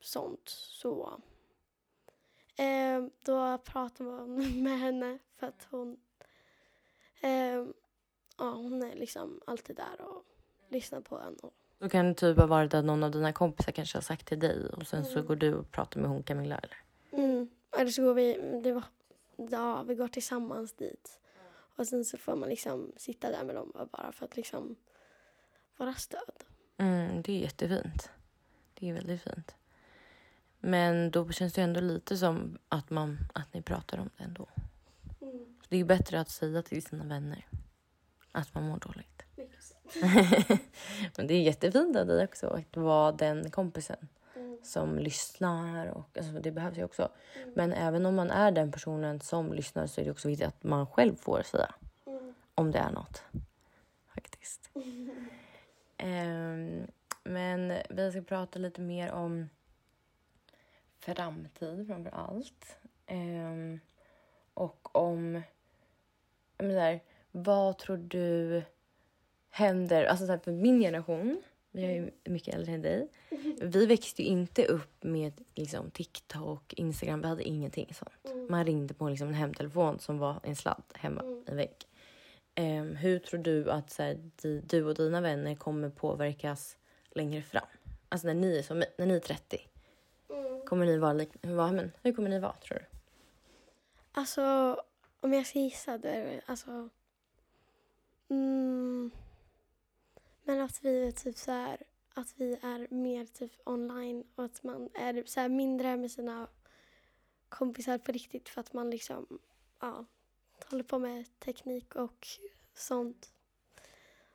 sånt. 0.00 0.48
Så 0.48 1.20
ehm, 2.56 3.10
då 3.24 3.58
pratar 3.58 4.04
man 4.04 4.34
med 4.62 4.78
henne 4.78 5.18
för 5.36 5.46
att 5.46 5.66
hon 5.70 5.96
ehm, 7.20 7.72
ja, 8.38 8.50
hon 8.50 8.82
är 8.82 8.94
liksom 8.94 9.40
alltid 9.46 9.76
där 9.76 10.00
och 10.00 10.24
lyssnar 10.68 11.00
på 11.00 11.18
en. 11.18 11.36
Och, 11.36 11.54
Då 11.78 11.88
kan 11.88 12.06
det 12.06 12.14
typ 12.14 12.38
ha 12.38 12.46
varit 12.46 12.74
att 12.74 12.84
någon 12.84 13.02
av 13.02 13.10
dina 13.10 13.32
kompisar 13.32 13.72
kanske 13.72 13.96
har 13.96 14.02
sagt 14.02 14.26
till 14.26 14.38
dig 14.38 14.68
och 14.68 14.86
sen 14.86 15.04
så 15.04 15.22
går 15.22 15.36
du 15.36 15.54
och 15.54 15.70
pratar 15.70 16.00
med 16.00 16.10
hon 16.10 16.22
Camilla 16.22 16.58
eller? 16.58 16.76
mm, 17.10 17.48
eller 17.78 17.90
så 17.90 18.02
går 18.02 18.14
vi, 18.14 18.60
det 18.62 18.72
var, 18.72 18.84
ja, 19.36 19.82
vi 19.82 19.94
går 19.94 20.08
tillsammans 20.08 20.72
dit. 20.72 21.20
Och 21.78 21.86
sen 21.88 22.04
så 22.04 22.18
får 22.18 22.36
man 22.36 22.48
liksom 22.48 22.92
sitta 22.96 23.30
där 23.30 23.44
med 23.44 23.54
dem 23.54 23.72
bara 23.92 24.12
för 24.12 24.24
att 24.24 24.36
liksom 24.36 24.76
vara 25.76 25.94
stöd. 25.94 26.44
Mm, 26.76 27.22
det 27.22 27.32
är 27.32 27.38
jättefint. 27.38 28.10
Det 28.74 28.88
är 28.88 28.94
väldigt 28.94 29.22
fint. 29.22 29.54
Men 30.58 31.10
då 31.10 31.30
känns 31.30 31.52
det 31.52 31.62
ändå 31.62 31.80
lite 31.80 32.16
som 32.16 32.58
att, 32.68 32.90
man, 32.90 33.18
att 33.34 33.54
ni 33.54 33.62
pratar 33.62 33.98
om 33.98 34.10
det 34.16 34.24
ändå. 34.24 34.48
Mm, 35.20 35.56
Det 35.68 35.76
är 35.76 35.84
bättre 35.84 36.20
att 36.20 36.30
säga 36.30 36.62
till 36.62 36.82
sina 36.82 37.04
vänner 37.04 37.46
att 38.32 38.54
man 38.54 38.64
mår 38.68 38.78
dåligt. 38.78 39.22
Men 41.16 41.26
det 41.26 41.34
är 41.34 41.42
jättefint 41.42 41.96
av 41.96 42.06
dig 42.06 42.24
också 42.24 42.46
att 42.46 42.76
vara 42.76 43.12
den 43.12 43.50
kompisen. 43.50 44.08
Som 44.62 44.98
lyssnar. 44.98 45.86
Och, 45.86 46.18
alltså, 46.18 46.32
det 46.32 46.50
behövs 46.50 46.78
ju 46.78 46.84
också. 46.84 47.08
Mm. 47.36 47.52
Men 47.56 47.72
även 47.72 48.06
om 48.06 48.14
man 48.14 48.30
är 48.30 48.50
den 48.50 48.72
personen 48.72 49.20
som 49.20 49.52
lyssnar 49.52 49.86
så 49.86 50.00
är 50.00 50.04
det 50.04 50.10
också 50.10 50.28
viktigt 50.28 50.48
att 50.48 50.64
man 50.64 50.86
själv 50.86 51.16
får 51.16 51.42
säga 51.42 51.74
Mm. 52.06 52.34
om 52.54 52.70
det 52.70 52.78
är 52.78 52.90
något. 52.90 53.22
Faktiskt. 54.14 54.70
Ehm, 56.00 56.86
men 57.24 57.72
vi 57.90 58.10
ska 58.10 58.22
prata 58.22 58.58
lite 58.58 58.80
mer 58.80 59.12
om 59.12 59.48
framtid 60.98 61.86
framför 61.86 62.10
allt. 62.10 62.78
Ehm, 63.06 63.80
och 64.54 64.96
om... 64.96 65.42
så 66.58 66.78
här, 66.78 67.00
vad 67.30 67.78
tror 67.78 67.96
du 67.96 68.62
händer? 69.50 70.04
Alltså 70.04 70.26
så 70.26 70.32
här, 70.32 70.38
för 70.38 70.52
min 70.52 70.80
generation, 70.80 71.42
vi 71.78 71.84
är 71.84 71.92
ju 71.92 72.10
mycket 72.24 72.54
äldre 72.54 72.72
än 72.72 72.82
dig. 72.82 73.08
Vi 73.60 73.86
växte 73.86 74.22
ju 74.22 74.28
inte 74.28 74.66
upp 74.66 75.04
med 75.04 75.32
liksom, 75.54 75.90
TikTok, 75.90 76.72
Instagram. 76.72 77.20
Vi 77.20 77.28
hade 77.28 77.42
ingenting 77.42 77.94
sånt. 77.94 78.50
Man 78.50 78.64
ringde 78.64 78.94
på 78.94 79.08
liksom, 79.08 79.28
en 79.28 79.34
hemtelefon 79.34 79.98
som 79.98 80.18
var 80.18 80.40
en 80.42 80.56
sladd 80.56 80.82
hemma 80.94 81.24
i 81.24 81.50
en 81.50 81.56
vägg. 81.56 81.76
Ehm, 82.54 82.96
hur 82.96 83.18
tror 83.18 83.40
du 83.40 83.70
att 83.70 83.90
så 83.90 84.02
här, 84.02 84.30
di, 84.42 84.60
du 84.60 84.84
och 84.84 84.94
dina 84.94 85.20
vänner 85.20 85.54
kommer 85.54 85.90
påverkas 85.90 86.76
längre 87.10 87.42
fram? 87.42 87.66
Alltså 88.08 88.26
när 88.26 88.34
ni 88.34 88.58
är, 88.58 88.62
som, 88.62 88.84
när 88.98 89.06
ni 89.06 89.14
är 89.14 89.20
30. 89.20 89.60
Mm. 90.30 90.60
Kommer 90.66 90.86
ni 90.86 90.98
vara, 90.98 91.12
lik, 91.12 91.30
vad, 91.42 91.74
men, 91.74 91.92
hur 92.02 92.12
kommer 92.12 92.30
ni 92.30 92.38
vara 92.38 92.52
tror 92.52 92.78
du? 92.78 92.98
Alltså, 94.12 94.42
om 95.20 95.32
jag 95.32 95.46
ska 95.46 95.58
gissa 95.58 95.98
då 95.98 96.08
är 96.08 96.24
det 96.24 96.40
alltså... 96.46 96.88
Mm, 98.30 98.87
men 100.48 100.60
att 100.60 100.84
vi 100.84 101.06
är 101.06 101.10
typ 101.10 101.36
så 101.38 101.52
här, 101.52 101.82
att 102.14 102.34
vi 102.36 102.58
är 102.62 102.94
mer 102.94 103.24
typ 103.24 103.52
online 103.64 104.24
och 104.34 104.44
att 104.44 104.62
man 104.62 104.88
är 104.94 105.22
så 105.26 105.40
här 105.40 105.48
mindre 105.48 105.96
med 105.96 106.10
sina 106.10 106.48
kompisar 107.48 107.98
på 107.98 108.12
riktigt 108.12 108.48
för 108.48 108.60
att 108.60 108.72
man 108.72 108.90
liksom, 108.90 109.38
ja, 109.80 110.04
håller 110.70 110.84
på 110.84 110.98
med 110.98 111.38
teknik 111.38 111.94
och 111.94 112.28
sånt. 112.74 113.32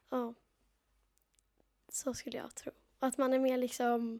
Ja. 0.09 0.33
Så 1.87 2.13
skulle 2.13 2.37
jag 2.37 2.55
tro. 2.55 2.71
Och 2.99 3.07
att 3.07 3.17
man 3.17 3.33
är 3.33 3.39
mer 3.39 3.57
liksom 3.57 4.19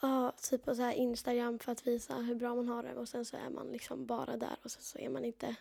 Ja, 0.00 0.32
typ 0.42 0.64
på 0.64 0.74
så 0.74 0.82
här 0.82 0.92
Instagram 0.92 1.58
för 1.58 1.72
att 1.72 1.86
visa 1.86 2.14
hur 2.14 2.34
bra 2.34 2.54
man 2.54 2.68
har 2.68 2.82
det 2.82 2.94
och 2.94 3.08
sen 3.08 3.24
så 3.24 3.36
är 3.36 3.50
man 3.50 3.66
liksom 3.66 4.06
bara 4.06 4.36
där 4.36 4.56
och 4.62 4.70
sen 4.70 4.82
så 4.82 4.98
är 4.98 5.08
man 5.08 5.24
inte 5.24 5.56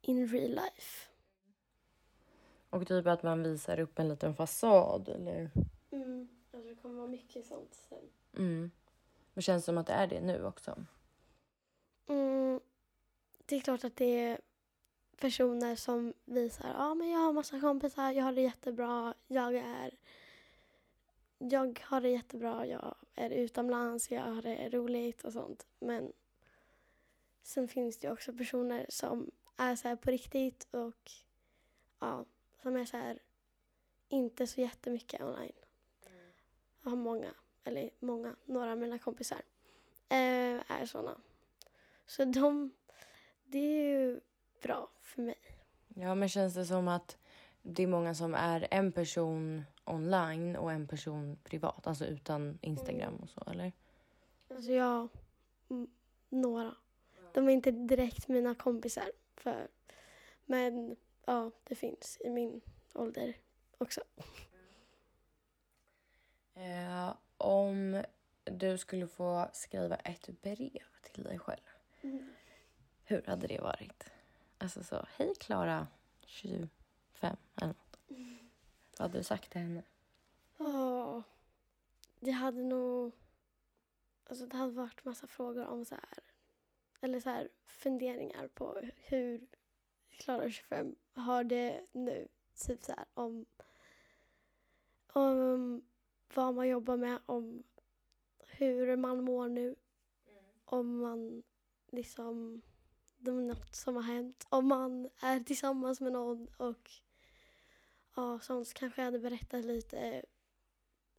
in 0.00 0.28
real 0.28 0.50
life. 0.50 1.15
Och 2.70 2.86
typ 2.86 3.06
att 3.06 3.22
man 3.22 3.42
visar 3.42 3.80
upp 3.80 3.98
en 3.98 4.08
liten 4.08 4.34
fasad 4.34 5.08
eller? 5.08 5.50
Mm. 5.90 6.28
Alltså 6.52 6.68
det 6.68 6.74
kommer 6.74 6.94
vara 6.94 7.08
mycket 7.08 7.46
sånt 7.46 7.74
sen. 7.88 8.10
Mm. 8.36 8.70
Det 9.34 9.42
känns 9.42 9.64
som 9.64 9.78
att 9.78 9.86
det 9.86 9.92
är 9.92 10.06
det 10.06 10.20
nu 10.20 10.44
också. 10.44 10.84
Mm. 12.06 12.60
Det 13.46 13.56
är 13.56 13.60
klart 13.60 13.84
att 13.84 13.96
det 13.96 14.20
är 14.20 14.40
personer 15.16 15.76
som 15.76 16.14
visar 16.24 16.68
ja 16.68 16.94
men 16.94 17.10
jag 17.10 17.18
har 17.18 17.32
massa 17.32 17.60
kompisar, 17.60 18.12
jag 18.12 18.24
har 18.24 18.32
det 18.32 18.42
jättebra, 18.42 19.14
jag 19.26 19.54
är 19.54 19.98
jag 21.38 21.80
har 21.84 22.00
det 22.00 22.08
jättebra, 22.08 22.66
jag 22.66 22.94
är 23.14 23.30
utomlands, 23.30 24.10
jag 24.10 24.22
har 24.22 24.42
det 24.42 24.68
roligt 24.68 25.24
och 25.24 25.32
sånt. 25.32 25.66
Men 25.78 26.12
sen 27.42 27.68
finns 27.68 27.98
det 27.98 28.10
också 28.10 28.32
personer 28.32 28.86
som 28.88 29.30
är 29.56 29.76
så 29.76 29.88
här 29.88 29.96
på 29.96 30.10
riktigt 30.10 30.66
och 30.70 31.10
ja, 31.98 32.24
som 32.66 32.76
är 32.76 32.84
så 32.84 32.96
här 32.96 33.18
inte 34.08 34.46
så 34.46 34.60
jättemycket 34.60 35.20
online. 35.20 35.52
Jag 36.82 36.90
har 36.90 36.96
många, 36.96 37.34
eller 37.64 37.90
många, 37.98 38.36
några 38.44 38.72
av 38.72 38.78
mina 38.78 38.98
kompisar 38.98 39.42
eh, 40.08 40.70
är 40.70 40.86
såna. 40.86 41.16
Så 42.06 42.24
de, 42.24 42.72
det 43.44 43.58
är 43.58 43.88
ju 43.88 44.20
bra 44.62 44.90
för 45.02 45.22
mig. 45.22 45.38
Ja, 45.94 46.14
men 46.14 46.28
känns 46.28 46.54
det 46.54 46.64
som 46.66 46.88
att 46.88 47.18
det 47.62 47.82
är 47.82 47.86
många 47.86 48.14
som 48.14 48.34
är 48.34 48.68
en 48.70 48.92
person 48.92 49.64
online 49.84 50.56
och 50.56 50.72
en 50.72 50.88
person 50.88 51.38
privat, 51.44 51.86
alltså 51.86 52.04
utan 52.04 52.58
Instagram 52.62 53.16
och 53.16 53.30
så, 53.30 53.42
eller? 53.50 53.72
Alltså 54.48 54.72
jag, 54.72 55.08
några. 56.28 56.74
De 57.32 57.48
är 57.48 57.52
inte 57.52 57.70
direkt 57.70 58.28
mina 58.28 58.54
kompisar. 58.54 59.10
För, 59.36 59.68
men 60.44 60.96
ja, 61.26 61.50
det 61.64 61.74
finns 61.74 62.18
i 62.20 62.30
min 62.30 62.60
ålder 62.94 63.36
också. 63.78 64.00
Eh, 66.54 67.14
om 67.36 68.02
du 68.44 68.78
skulle 68.78 69.06
få 69.06 69.48
skriva 69.52 69.96
ett 69.96 70.28
brev 70.42 70.82
till 71.02 71.24
dig 71.24 71.38
själv, 71.38 71.66
hur 73.04 73.22
hade 73.26 73.46
det 73.46 73.60
varit? 73.60 74.10
Alltså 74.58 74.82
så, 74.82 75.06
hej 75.16 75.34
Klara, 75.40 75.86
25 76.26 77.36
eller 77.56 77.66
något. 77.66 77.98
Vad 78.98 79.08
hade 79.08 79.18
du 79.18 79.24
sagt 79.24 79.50
till 79.50 79.60
henne? 79.60 79.82
Ja, 80.56 81.22
det 82.20 82.30
hade 82.30 82.62
nog... 82.62 83.12
Alltså 84.24 84.46
det 84.46 84.56
hade 84.56 84.72
varit 84.72 85.04
massa 85.04 85.26
frågor 85.26 85.66
om 85.66 85.84
så 85.84 85.94
här... 85.94 86.24
Eller 87.00 87.20
så 87.20 87.30
här 87.30 87.48
funderingar 87.64 88.48
på 88.48 88.82
hur 88.96 89.46
Klara 90.10 90.50
25 90.50 90.96
har 91.16 91.44
det 91.44 91.86
nu. 91.92 92.28
Typ 92.66 92.84
så 92.84 92.92
här 92.92 93.04
om... 93.14 93.46
Om 95.12 95.82
vad 96.34 96.54
man 96.54 96.68
jobbar 96.68 96.96
med, 96.96 97.18
om 97.26 97.62
hur 98.38 98.96
man 98.96 99.24
mår 99.24 99.48
nu. 99.48 99.76
Om 100.64 100.98
man 100.98 101.42
liksom... 101.86 102.62
Det 103.18 103.30
är 103.30 103.34
något 103.34 103.74
som 103.74 103.96
har 103.96 104.02
hänt. 104.02 104.46
Om 104.48 104.68
man 104.68 105.10
är 105.20 105.40
tillsammans 105.40 106.00
med 106.00 106.12
någon 106.12 106.48
och 106.56 106.90
ja, 108.14 108.40
sånt. 108.40 108.68
Så 108.68 108.74
kanske 108.74 109.00
jag 109.00 109.04
hade 109.04 109.18
berättat 109.18 109.64
lite 109.64 110.24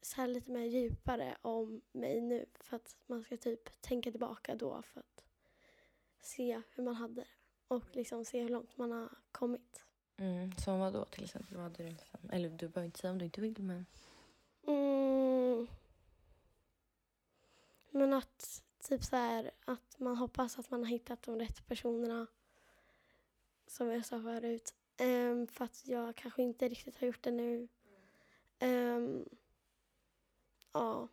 så 0.02 0.16
här 0.16 0.28
lite 0.28 0.52
mer 0.52 0.66
djupare 0.66 1.38
om 1.42 1.82
mig 1.92 2.22
nu 2.22 2.46
för 2.60 2.76
att 2.76 2.96
man 3.06 3.24
ska 3.24 3.38
typ 3.38 3.82
tänka 3.82 4.12
tillbaka 4.12 4.56
då 4.56 4.82
för 4.82 5.00
att 5.00 5.24
se 6.20 6.62
hur 6.72 6.84
man 6.84 6.96
hade 6.96 7.14
det 7.14 7.28
och 7.68 7.96
liksom 7.96 8.26
se 8.26 8.42
hur 8.42 8.50
långt 8.50 8.78
man 8.78 8.92
har 8.92 9.10
kommit. 9.32 9.87
Mm, 10.18 10.52
som 10.58 10.80
vad 10.80 10.94
då 10.94 11.06
till 11.06 11.24
exempel? 11.24 11.56
Vad 11.56 11.64
hade 11.64 11.84
du 11.84 11.90
liksom? 11.90 12.20
Eller 12.32 12.50
du 12.50 12.68
behöver 12.68 12.86
inte 12.86 13.00
säga 13.00 13.12
om 13.12 13.18
du 13.18 13.26
inte 13.26 13.42
vill, 13.42 13.64
men... 13.64 13.86
Mm. 14.68 15.68
Men 17.92 18.14
att 18.14 18.64
typ 18.80 19.04
så 19.04 19.16
här 19.16 19.52
att 19.66 20.00
man 20.00 20.18
hoppas 20.18 20.60
att 20.60 20.72
man 20.72 20.84
har 20.84 20.90
hittat 20.90 21.24
de 21.24 21.40
rätta 21.40 21.62
personerna 21.68 22.28
som 23.68 23.92
jag 23.92 24.06
sa 24.06 24.22
förut 24.22 24.74
Ehm, 24.98 25.48
för 25.48 25.66
att 25.66 25.88
jag 25.88 26.16
kanske 26.16 26.44
inte 26.44 26.68
riktigt 26.68 27.00
har 27.00 27.08
gjort 27.08 27.24
det 27.24 27.32
nu. 27.32 27.68
Ehm, 28.60 29.26
ja, 30.74 31.08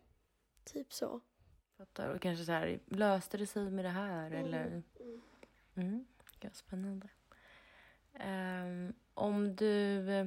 typ 0.65 0.93
så. 0.93 1.21
Fattar. 1.77 2.09
Och 2.09 2.21
kanske 2.21 2.45
så 2.45 2.53
här, 2.53 2.81
löste 2.87 3.37
det 3.37 3.47
sig 3.47 3.71
med 3.71 3.85
det 3.85 3.89
här 3.89 4.31
eller? 4.31 4.67
Mm. 4.67 5.23
Mm. 5.75 6.07
Ja, 6.41 6.51
spännande. 6.53 7.09
Ehm, 8.15 8.93
om 9.15 9.57
du... 9.57 10.11
eh, 10.11 10.27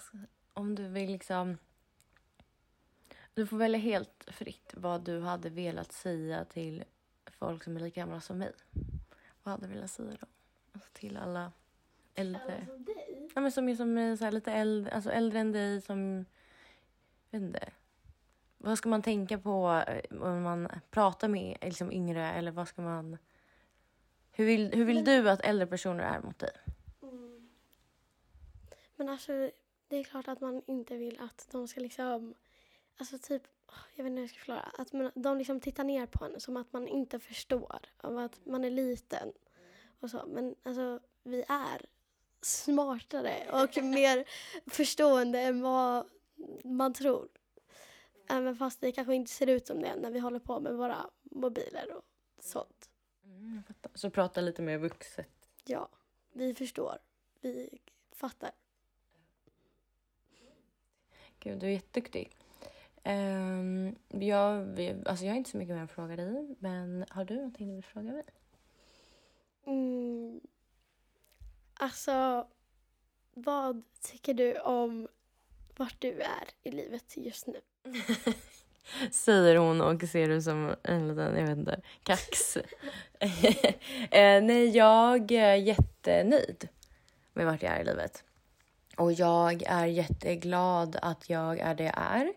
ska? 0.00 0.18
Om 0.52 0.74
du 0.74 0.88
vill 0.88 1.10
liksom... 1.10 1.58
Du 3.34 3.46
får 3.46 3.56
välja 3.56 3.78
helt 3.78 4.24
fritt 4.26 4.74
vad 4.76 5.04
du 5.04 5.20
hade 5.20 5.50
velat 5.50 5.92
säga 5.92 6.44
till 6.44 6.84
folk 7.26 7.64
som 7.64 7.76
är 7.76 7.80
lika 7.80 8.00
gamla 8.00 8.20
som 8.20 8.38
mig. 8.38 8.52
Vad 9.42 9.52
hade 9.52 9.66
du 9.66 9.72
velat 9.72 9.90
säga 9.90 10.16
då? 10.20 10.26
Alltså 10.72 10.90
till 10.92 11.16
alla 11.16 11.52
äldre. 12.14 12.66
som 12.66 12.84
dig? 12.84 13.28
Ja, 13.34 13.40
men 13.40 13.52
som 13.52 13.68
är 13.68 13.74
som 13.74 13.98
är 13.98 14.16
så 14.16 14.24
här 14.24 14.32
lite 14.32 14.52
äldre, 14.52 14.92
alltså 14.92 15.10
äldre 15.10 15.38
än 15.38 15.52
dig 15.52 15.80
som... 15.82 16.24
Jag 17.30 17.40
vet 17.40 17.46
inte. 17.46 17.70
Vad 18.58 18.78
ska 18.78 18.88
man 18.88 19.02
tänka 19.02 19.38
på 19.38 19.82
eh, 19.86 20.22
om 20.22 20.42
man 20.42 20.68
pratar 20.90 21.28
med 21.28 21.58
liksom 21.60 21.92
yngre 21.92 22.32
eller 22.32 22.50
vad 22.50 22.68
ska 22.68 22.82
man... 22.82 23.18
Hur 24.38 24.44
vill, 24.44 24.72
hur 24.72 24.84
vill 24.84 25.04
du 25.04 25.30
att 25.30 25.40
äldre 25.40 25.66
personer 25.66 26.04
är 26.04 26.20
mot 26.20 26.38
dig? 26.38 26.50
Mm. 27.02 27.48
Men 28.96 29.08
alltså, 29.08 29.32
det 29.88 29.96
är 29.96 30.04
klart 30.04 30.28
att 30.28 30.40
man 30.40 30.62
inte 30.66 30.96
vill 30.96 31.20
att 31.20 31.48
de 31.50 31.68
ska 31.68 31.80
liksom... 31.80 32.34
Alltså 32.96 33.18
typ, 33.18 33.42
jag 33.94 34.04
vet 34.04 34.10
inte 34.10 34.20
hur 34.20 34.20
jag 34.20 34.30
ska 34.30 34.38
förklara. 34.38 34.72
Att 34.78 34.92
man, 34.92 35.10
de 35.14 35.38
liksom 35.38 35.60
tittar 35.60 35.84
ner 35.84 36.06
på 36.06 36.24
en 36.24 36.40
som 36.40 36.56
att 36.56 36.72
man 36.72 36.88
inte 36.88 37.18
förstår. 37.18 37.78
Av 37.96 38.18
att 38.18 38.46
man 38.46 38.64
är 38.64 38.70
liten. 38.70 39.32
Och 40.00 40.10
så. 40.10 40.26
Men 40.26 40.54
alltså, 40.62 41.00
vi 41.22 41.44
är 41.48 41.86
smartare 42.40 43.34
och 43.52 43.76
mer 43.82 44.24
förstående 44.66 45.40
än 45.40 45.60
vad 45.60 46.06
man 46.64 46.94
tror. 46.94 47.28
Även 48.28 48.56
fast 48.56 48.80
det 48.80 48.92
kanske 48.92 49.14
inte 49.14 49.32
ser 49.32 49.46
ut 49.46 49.66
som 49.66 49.80
det 49.80 49.96
när 49.96 50.10
vi 50.10 50.18
håller 50.18 50.38
på 50.38 50.60
med 50.60 50.76
våra 50.76 51.10
mobiler 51.22 51.94
och 51.96 52.04
sånt. 52.44 52.88
Mm. 53.28 53.62
Så 53.94 54.10
prata 54.10 54.40
lite 54.40 54.62
mer 54.62 54.78
vuxet. 54.78 55.28
Ja, 55.64 55.88
vi 56.32 56.54
förstår. 56.54 56.98
Vi 57.40 57.80
fattar. 58.12 58.50
Gud, 61.40 61.58
du 61.58 61.66
är 61.66 61.70
jätteduktig. 61.70 62.30
Um, 63.04 63.96
jag, 64.08 64.80
alltså 65.06 65.24
jag 65.24 65.32
har 65.32 65.36
inte 65.36 65.50
så 65.50 65.56
mycket 65.56 65.74
mer 65.74 65.82
att 65.82 65.90
fråga 65.90 66.16
dig, 66.16 66.56
men 66.58 67.04
har 67.10 67.24
du 67.24 67.34
någonting 67.36 67.68
du 67.68 67.74
vill 67.74 67.84
fråga 67.84 68.12
mig? 68.12 68.24
Mm. 69.66 70.40
Alltså, 71.74 72.48
vad 73.34 73.82
tycker 74.00 74.34
du 74.34 74.58
om 74.58 75.08
vart 75.76 76.00
du 76.00 76.20
är 76.20 76.48
i 76.62 76.70
livet 76.70 77.16
just 77.16 77.46
nu? 77.46 77.60
Säger 79.10 79.56
hon 79.56 79.80
och 79.80 80.02
ser 80.02 80.28
ut 80.28 80.44
som 80.44 80.74
en 80.82 81.08
liten, 81.08 81.36
jag 81.36 81.46
vet 81.46 81.58
inte, 81.58 81.80
kax. 82.02 82.56
eh, 84.10 84.42
nej, 84.42 84.68
jag 84.68 85.32
är 85.32 85.54
jättenöjd 85.54 86.68
med 87.32 87.46
vart 87.46 87.62
jag 87.62 87.72
är 87.72 87.80
i 87.80 87.84
livet. 87.84 88.24
Och 88.96 89.12
jag 89.12 89.62
är 89.66 89.86
jätteglad 89.86 90.96
att 91.02 91.30
jag 91.30 91.58
är 91.58 91.74
det 91.74 91.84
jag 91.84 91.94
är. 91.96 92.32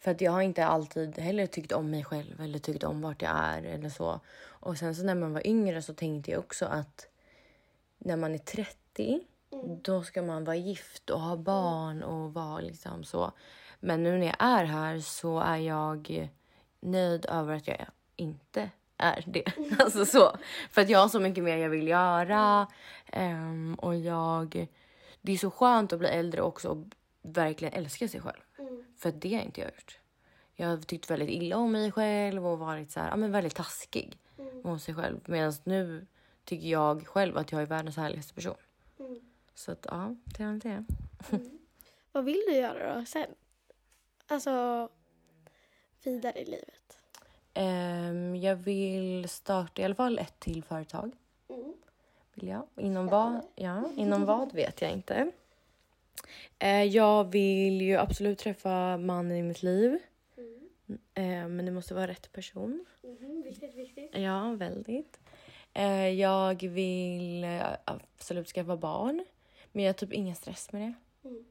För 0.00 0.10
att 0.10 0.20
jag 0.20 0.32
har 0.32 0.42
inte 0.42 0.66
alltid 0.66 1.18
heller 1.18 1.46
tyckt 1.46 1.72
om 1.72 1.90
mig 1.90 2.04
själv 2.04 2.40
eller 2.40 2.58
tyckt 2.58 2.84
om 2.84 3.00
vart 3.00 3.22
jag 3.22 3.32
är 3.34 3.62
eller 3.62 3.88
så. 3.88 4.20
Och 4.40 4.78
sen 4.78 4.94
så 4.94 5.02
när 5.02 5.14
man 5.14 5.32
var 5.32 5.46
yngre 5.46 5.82
så 5.82 5.94
tänkte 5.94 6.30
jag 6.30 6.40
också 6.40 6.66
att 6.66 7.06
när 7.98 8.16
man 8.16 8.34
är 8.34 8.38
30 8.38 9.20
då 9.82 10.02
ska 10.02 10.22
man 10.22 10.44
vara 10.44 10.56
gift 10.56 11.10
och 11.10 11.20
ha 11.20 11.36
barn 11.36 12.02
och 12.02 12.34
vara 12.34 12.60
liksom 12.60 13.04
så. 13.04 13.32
Men 13.80 14.02
nu 14.02 14.18
när 14.18 14.26
jag 14.26 14.36
är 14.38 14.64
här 14.64 14.98
så 14.98 15.40
är 15.40 15.56
jag 15.56 16.30
nöjd 16.80 17.26
över 17.26 17.56
att 17.56 17.66
jag 17.66 17.86
inte 18.16 18.70
är 18.96 19.24
det. 19.26 19.44
Alltså 19.78 20.06
så. 20.06 20.36
För 20.70 20.80
att 20.80 20.90
jag 20.90 20.98
har 20.98 21.08
så 21.08 21.20
mycket 21.20 21.44
mer 21.44 21.56
jag 21.56 21.70
vill 21.70 21.88
göra. 21.88 22.66
Ehm, 23.06 23.74
och 23.74 23.96
jag... 23.96 24.66
Det 25.20 25.32
är 25.32 25.36
så 25.36 25.50
skönt 25.50 25.92
att 25.92 25.98
bli 25.98 26.08
äldre 26.08 26.42
också 26.42 26.68
och 26.68 26.84
verkligen 27.22 27.74
älska 27.74 28.08
sig 28.08 28.20
själv. 28.20 28.40
För 28.96 29.08
att 29.08 29.20
det 29.20 29.34
har 29.34 29.42
inte 29.42 29.60
jag 29.60 29.70
gjort. 29.70 29.98
Jag 30.54 30.68
har 30.68 30.76
tyckt 30.76 31.10
väldigt 31.10 31.30
illa 31.30 31.56
om 31.56 31.72
mig 31.72 31.92
själv 31.92 32.46
och 32.46 32.58
varit 32.58 32.90
så 32.90 33.00
här, 33.00 33.08
ja, 33.08 33.16
men 33.16 33.32
väldigt 33.32 33.54
taskig 33.54 34.18
mot 34.62 34.82
sig 34.82 34.94
själv. 34.94 35.20
Medan 35.26 35.52
nu 35.64 36.06
tycker 36.44 36.68
jag 36.68 37.06
själv 37.06 37.36
att 37.36 37.52
jag 37.52 37.62
är 37.62 37.66
världens 37.66 37.96
härligaste 37.96 38.34
person. 38.34 38.56
Så 39.54 39.72
att 39.72 39.86
ja, 39.90 40.16
det 40.24 40.42
är 40.42 40.52
det. 40.52 40.84
Vad 42.12 42.24
vill 42.24 42.42
du 42.48 42.54
göra 42.54 42.98
då 42.98 43.04
sen? 43.04 43.26
Alltså, 44.30 44.88
vidare 46.04 46.40
i 46.40 46.44
livet. 46.44 46.98
Ehm, 47.54 48.36
jag 48.36 48.56
vill 48.56 49.28
starta 49.28 49.82
i 49.82 49.84
alla 49.84 49.94
fall 49.94 50.18
ett 50.18 50.40
till 50.40 50.62
företag. 50.64 51.12
Mm. 51.48 51.74
Vill 52.34 52.48
jag. 52.48 52.66
Inom 52.76 53.06
vad? 53.06 53.40
Ja, 53.54 53.90
inom 53.96 54.24
vad 54.26 54.52
vet 54.52 54.82
jag 54.82 54.92
inte. 54.92 55.30
Eh, 56.58 56.84
jag 56.84 57.24
vill 57.24 57.80
ju 57.82 57.96
absolut 57.96 58.38
träffa 58.38 58.96
mannen 58.96 59.36
i 59.36 59.42
mitt 59.42 59.62
liv. 59.62 59.98
Eh, 61.14 61.48
men 61.48 61.64
det 61.64 61.70
måste 61.70 61.94
vara 61.94 62.06
rätt 62.06 62.32
person. 62.32 62.84
Mhm, 63.02 63.42
viktigt, 63.42 63.74
viktigt. 63.74 64.10
Ja, 64.16 64.52
väldigt. 64.52 65.20
Eh, 65.74 66.08
jag 66.08 66.62
vill 66.62 67.44
eh, 67.44 67.66
absolut 67.84 68.48
skaffa 68.48 68.76
barn. 68.76 69.24
Men 69.72 69.84
jag 69.84 69.88
har 69.88 69.94
typ 69.94 70.12
ingen 70.12 70.36
stress 70.36 70.72
med 70.72 70.82
det. 70.82 70.94
Mm. 71.28 71.44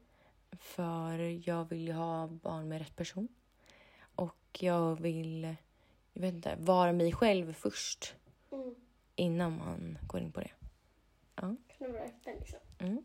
För 0.78 1.48
jag 1.48 1.64
vill 1.64 1.86
ju 1.86 1.92
ha 1.92 2.26
barn 2.26 2.68
med 2.68 2.78
rätt 2.78 2.96
person. 2.96 3.28
Och 4.14 4.58
jag 4.58 5.00
vill, 5.00 5.56
jag 6.12 6.22
vet 6.22 6.34
inte, 6.34 6.56
vara 6.58 6.92
mig 6.92 7.12
själv 7.12 7.52
först. 7.52 8.14
Mm. 8.52 8.74
Innan 9.14 9.58
man 9.58 9.98
går 10.06 10.20
in 10.20 10.32
på 10.32 10.40
det. 10.40 10.50
Kunna 11.78 11.92
vara 11.92 12.02
öppen 12.02 12.34
liksom. 12.38 12.58
Mm. 12.78 13.04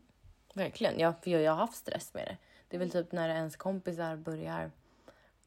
Verkligen. 0.54 0.98
Ja, 0.98 1.12
för 1.22 1.30
jag, 1.30 1.42
jag 1.42 1.52
har 1.52 1.58
haft 1.58 1.76
stress 1.76 2.14
med 2.14 2.26
det. 2.26 2.36
Det 2.68 2.76
är 2.76 2.78
väl 2.78 2.90
typ 2.90 3.12
när 3.12 3.28
ens 3.28 3.56
kompisar 3.56 4.16
börjar 4.16 4.70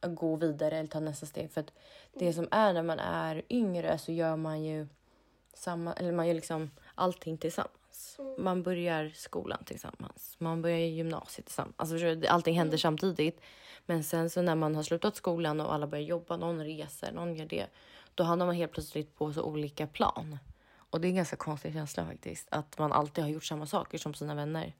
gå 0.01 0.35
vidare 0.35 0.77
eller 0.77 0.89
ta 0.89 0.99
nästa 0.99 1.25
steg. 1.25 1.51
För 1.51 1.61
att 1.61 1.73
det 2.13 2.33
som 2.33 2.47
är 2.51 2.73
när 2.73 2.83
man 2.83 2.99
är 2.99 3.41
yngre 3.49 3.97
så 3.97 4.11
gör 4.11 4.35
man 4.35 4.63
ju 4.63 4.87
samma, 5.53 5.93
eller 5.93 6.11
man 6.11 6.27
gör 6.27 6.35
liksom 6.35 6.71
allting 6.95 7.37
tillsammans. 7.37 7.76
Man 8.37 8.63
börjar 8.63 9.11
skolan 9.15 9.63
tillsammans. 9.65 10.35
Man 10.39 10.61
börjar 10.61 10.77
gymnasiet 10.77 11.45
tillsammans. 11.45 11.75
Alltså 11.77 11.97
allting 12.29 12.57
händer 12.57 12.77
samtidigt. 12.77 13.41
Men 13.85 14.03
sen 14.03 14.29
så 14.29 14.41
när 14.41 14.55
man 14.55 14.75
har 14.75 14.83
slutat 14.83 15.15
skolan 15.15 15.59
och 15.59 15.73
alla 15.73 15.87
börjar 15.87 16.05
jobba, 16.05 16.37
någon 16.37 16.63
reser, 16.63 17.11
någon 17.11 17.35
gör 17.35 17.45
det. 17.45 17.67
Då 18.15 18.23
hamnar 18.23 18.45
man 18.45 18.55
helt 18.55 18.71
plötsligt 18.71 19.15
på 19.15 19.33
så 19.33 19.41
olika 19.41 19.87
plan. 19.87 20.37
Och 20.89 21.01
det 21.01 21.07
är 21.07 21.09
en 21.09 21.15
ganska 21.15 21.35
konstig 21.35 21.73
känsla 21.73 22.05
faktiskt. 22.05 22.47
Att 22.51 22.77
man 22.77 22.91
alltid 22.91 23.23
har 23.23 23.31
gjort 23.31 23.45
samma 23.45 23.65
saker 23.65 23.97
som 23.97 24.13
sina 24.13 24.35
vänner. 24.35 24.75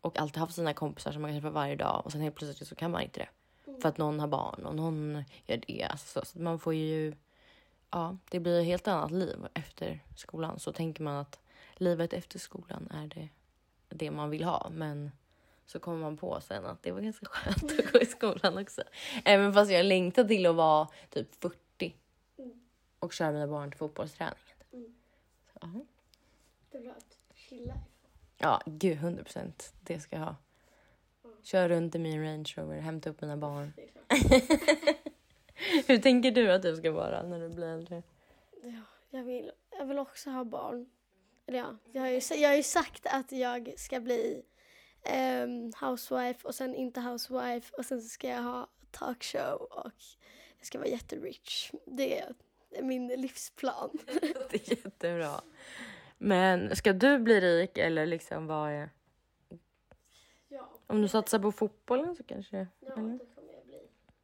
Och 0.00 0.18
alltid 0.18 0.36
haft 0.36 0.54
sina 0.54 0.74
kompisar 0.74 1.12
som 1.12 1.22
man 1.22 1.30
kan 1.30 1.40
träffa 1.40 1.50
varje 1.50 1.76
dag. 1.76 2.02
Och 2.04 2.12
sen 2.12 2.20
helt 2.20 2.34
plötsligt 2.34 2.68
så 2.68 2.74
kan 2.74 2.90
man 2.90 3.02
inte 3.02 3.20
det. 3.20 3.28
För 3.82 3.88
att 3.88 3.98
någon 3.98 4.20
har 4.20 4.28
barn 4.28 4.66
och 4.66 4.74
någon 4.74 5.24
gör 5.46 5.60
det. 5.66 5.86
Alltså, 5.90 6.20
så, 6.20 6.26
så 6.26 6.38
man 6.38 6.58
får 6.58 6.74
ju... 6.74 7.14
Ja, 7.90 8.16
det 8.30 8.40
blir 8.40 8.60
ett 8.60 8.66
helt 8.66 8.88
annat 8.88 9.10
liv 9.10 9.46
efter 9.54 10.00
skolan. 10.16 10.58
Så 10.58 10.72
tänker 10.72 11.02
man 11.02 11.16
att 11.16 11.40
livet 11.80 12.12
efter 12.12 12.38
skolan 12.38 12.88
är 12.90 13.06
det, 13.06 13.28
det 13.88 14.10
man 14.10 14.30
vill 14.30 14.44
ha. 14.44 14.68
Men 14.70 15.10
så 15.66 15.78
kommer 15.78 15.98
man 15.98 16.16
på 16.16 16.40
sen 16.40 16.66
att 16.66 16.82
det 16.82 16.92
var 16.92 17.00
ganska 17.00 17.26
skönt 17.26 17.80
att 17.80 17.92
gå 17.92 17.98
i 17.98 18.06
skolan 18.06 18.58
också. 18.58 18.82
Även 19.24 19.54
fast 19.54 19.70
jag 19.70 19.86
längtar 19.86 20.24
till 20.24 20.46
att 20.46 20.54
vara 20.54 20.88
typ 21.10 21.34
40 21.34 21.94
och 22.98 23.12
köra 23.12 23.32
mina 23.32 23.46
barn 23.46 23.70
till 23.70 23.78
fotbollsträningen. 23.78 24.38
Så, 25.52 25.58
ja. 25.60 25.68
Det 26.70 26.78
är 26.78 26.82
bra 26.82 26.92
att 26.92 27.18
chilla. 27.34 27.74
Ja, 28.38 28.62
gud, 28.66 28.96
100 28.96 29.24
procent. 29.24 29.74
Det 29.80 30.00
ska 30.00 30.16
jag 30.16 30.24
ha. 30.24 30.36
Kör 31.42 31.68
runt 31.68 31.94
i 31.94 31.98
min 31.98 32.24
Range 32.24 32.54
Rover, 32.56 32.80
hämta 32.80 33.10
upp 33.10 33.20
mina 33.20 33.36
barn. 33.36 33.72
Hur 35.86 35.98
tänker 35.98 36.30
du 36.30 36.52
att 36.52 36.62
du 36.62 36.76
ska 36.76 36.90
vara 36.90 37.22
när 37.22 37.40
du 37.40 37.48
blir 37.48 37.66
äldre? 37.66 38.02
Ja, 38.62 38.80
jag 39.10 39.24
vill, 39.24 39.52
jag 39.78 39.86
vill 39.86 39.98
också 39.98 40.30
ha 40.30 40.44
barn. 40.44 40.90
Eller 41.46 41.58
ja, 41.58 41.76
jag 41.92 42.02
har 42.02 42.08
ju, 42.08 42.20
jag 42.34 42.48
har 42.48 42.56
ju 42.56 42.62
sagt 42.62 43.06
att 43.06 43.32
jag 43.32 43.74
ska 43.76 44.00
bli 44.00 44.42
ehm, 45.02 45.72
housewife 45.80 46.48
och 46.48 46.54
sen 46.54 46.74
inte 46.74 47.00
housewife 47.00 47.74
och 47.76 47.84
sen 47.84 48.02
så 48.02 48.08
ska 48.08 48.28
jag 48.28 48.42
ha 48.42 48.68
talkshow 48.90 49.60
och 49.60 49.92
jag 50.58 50.66
ska 50.66 50.78
vara 50.78 50.88
jätterich. 50.88 51.72
Det 51.84 52.20
är 52.20 52.34
min 52.82 53.06
livsplan. 53.06 53.90
Det 54.50 54.70
är 54.70 54.70
jättebra. 54.70 55.40
Men 56.18 56.76
ska 56.76 56.92
du 56.92 57.18
bli 57.18 57.40
rik 57.40 57.78
eller 57.78 58.06
liksom 58.06 58.46
vad 58.46 58.70
är... 58.70 58.90
Ja, 60.48 60.70
Om 60.86 61.02
du 61.02 61.08
satsar 61.08 61.38
på 61.38 61.52
fotbollen 61.52 62.16
så 62.16 62.22
kanske... 62.22 62.56
ja 62.80 62.92
eller? 62.92 63.18
då 63.18 63.24
kommer 63.34 63.52
jag 63.52 63.64
bli 63.64 63.80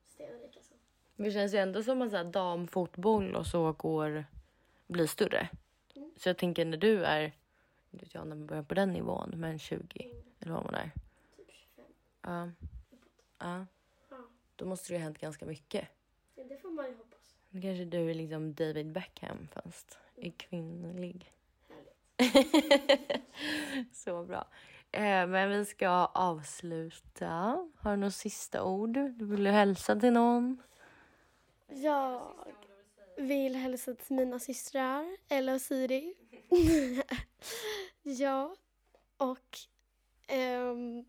stenrik 0.07 0.57
alltså. 0.57 0.75
Det 1.17 1.31
känns 1.31 1.55
ju 1.55 1.59
ändå 1.59 1.83
som 1.83 2.03
att 2.03 2.11
så 2.11 2.17
här, 2.17 2.25
damfotboll 2.25 3.35
och 3.35 3.47
så 3.47 3.73
går 3.73 4.25
blir 4.87 5.07
större. 5.07 5.49
Så 6.23 6.29
jag 6.29 6.39
tänker 6.39 6.65
när 6.65 6.77
du 6.77 7.05
är 7.05 7.33
inte 7.91 8.05
vet 8.05 8.15
jag 8.15 8.27
när 8.27 8.37
man 8.37 8.47
börjar 8.47 8.63
på 8.63 8.75
den 8.75 8.93
nivån, 8.93 9.33
men 9.37 9.59
20 9.59 10.11
eller 10.41 10.53
vad 10.53 10.65
man 10.65 10.75
är. 10.75 10.91
Typ 11.37 11.51
25. 11.51 11.85
Ja. 12.23 12.51
Ja. 13.39 13.67
Ja. 14.11 14.17
Då 14.57 14.65
måste 14.65 14.93
det 14.93 14.99
ha 14.99 15.03
hänt 15.03 15.19
ganska 15.19 15.47
mycket. 15.47 15.89
ja, 16.35 16.45
det 16.45 16.57
får 16.57 16.71
man 16.71 16.87
ju 16.87 16.97
hoppas. 16.97 17.35
Då 17.51 17.61
kanske 17.61 17.85
du 17.85 18.11
är 18.11 18.15
liksom 18.15 18.55
David 18.55 18.93
Beckham 18.93 19.49
fast 19.53 19.99
är 20.17 20.31
kvinnlig. 20.31 21.33
Så 23.93 24.25
bra. 24.25 24.49
Eh, 24.93 25.27
men 25.27 25.51
vi 25.51 25.65
ska 25.65 25.89
avsluta. 26.07 27.29
Har 27.77 27.91
du 27.91 27.97
några 27.97 28.11
sista 28.11 28.65
ord? 28.65 28.93
Du 28.93 29.25
vill 29.25 29.47
hälsa 29.47 29.97
till 29.97 30.13
någon? 30.13 30.63
Jag 31.69 32.23
vill 33.23 33.57
hälsa 33.57 33.95
till 33.95 34.17
mina 34.17 34.39
systrar, 34.39 35.17
Ella 35.29 35.55
och 35.55 35.61
Siri. 35.61 36.15
ja, 38.03 38.57
och 39.17 39.59
ehm, 40.27 41.05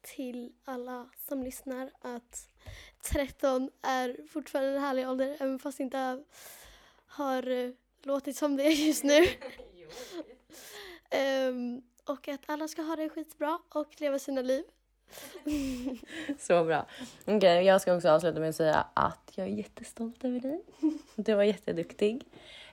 till 0.00 0.52
alla 0.64 1.08
som 1.28 1.42
lyssnar 1.42 1.90
att 2.00 2.48
13 3.02 3.70
är 3.82 4.26
fortfarande 4.28 4.72
en 4.72 4.82
härlig 4.82 5.08
ålder, 5.08 5.36
även 5.40 5.58
fast 5.58 5.78
det 5.78 5.84
inte 5.84 6.24
har 7.06 7.50
eh, 7.50 7.70
låtit 8.02 8.36
som 8.36 8.56
det 8.56 8.68
just 8.68 9.04
nu. 9.04 9.26
Ehm, 11.10 11.82
och 12.04 12.28
att 12.28 12.40
alla 12.46 12.68
ska 12.68 12.82
ha 12.82 12.96
det 12.96 13.08
skitbra 13.08 13.58
och 13.68 14.00
leva 14.00 14.18
sina 14.18 14.42
liv. 14.42 14.64
Så 16.38 16.64
bra. 16.64 16.86
Okej, 17.24 17.64
jag 17.64 17.80
ska 17.80 17.94
också 17.94 18.08
avsluta 18.08 18.40
med 18.40 18.48
att 18.48 18.56
säga 18.56 18.86
att 18.94 19.32
jag 19.34 19.46
är 19.46 19.50
jättestolt 19.50 20.24
över 20.24 20.40
dig. 20.40 20.62
Du 21.16 21.34
var 21.34 21.42
jätteduktig. 21.42 22.24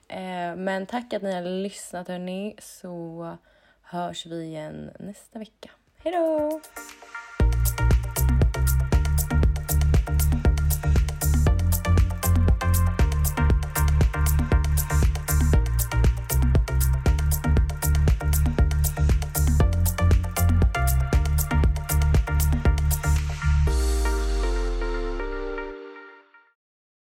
Eh, 0.08 0.56
men 0.56 0.86
tack 0.86 1.14
att 1.14 1.22
ni 1.22 1.34
har 1.34 1.42
lyssnat 1.42 2.08
hörni, 2.08 2.56
så 2.60 3.38
hörs 3.82 4.26
vi 4.26 4.44
igen 4.44 4.92
nästa 5.00 5.40
vecka. 5.40 5.70
Hej 6.04 6.14
då! 6.14 6.62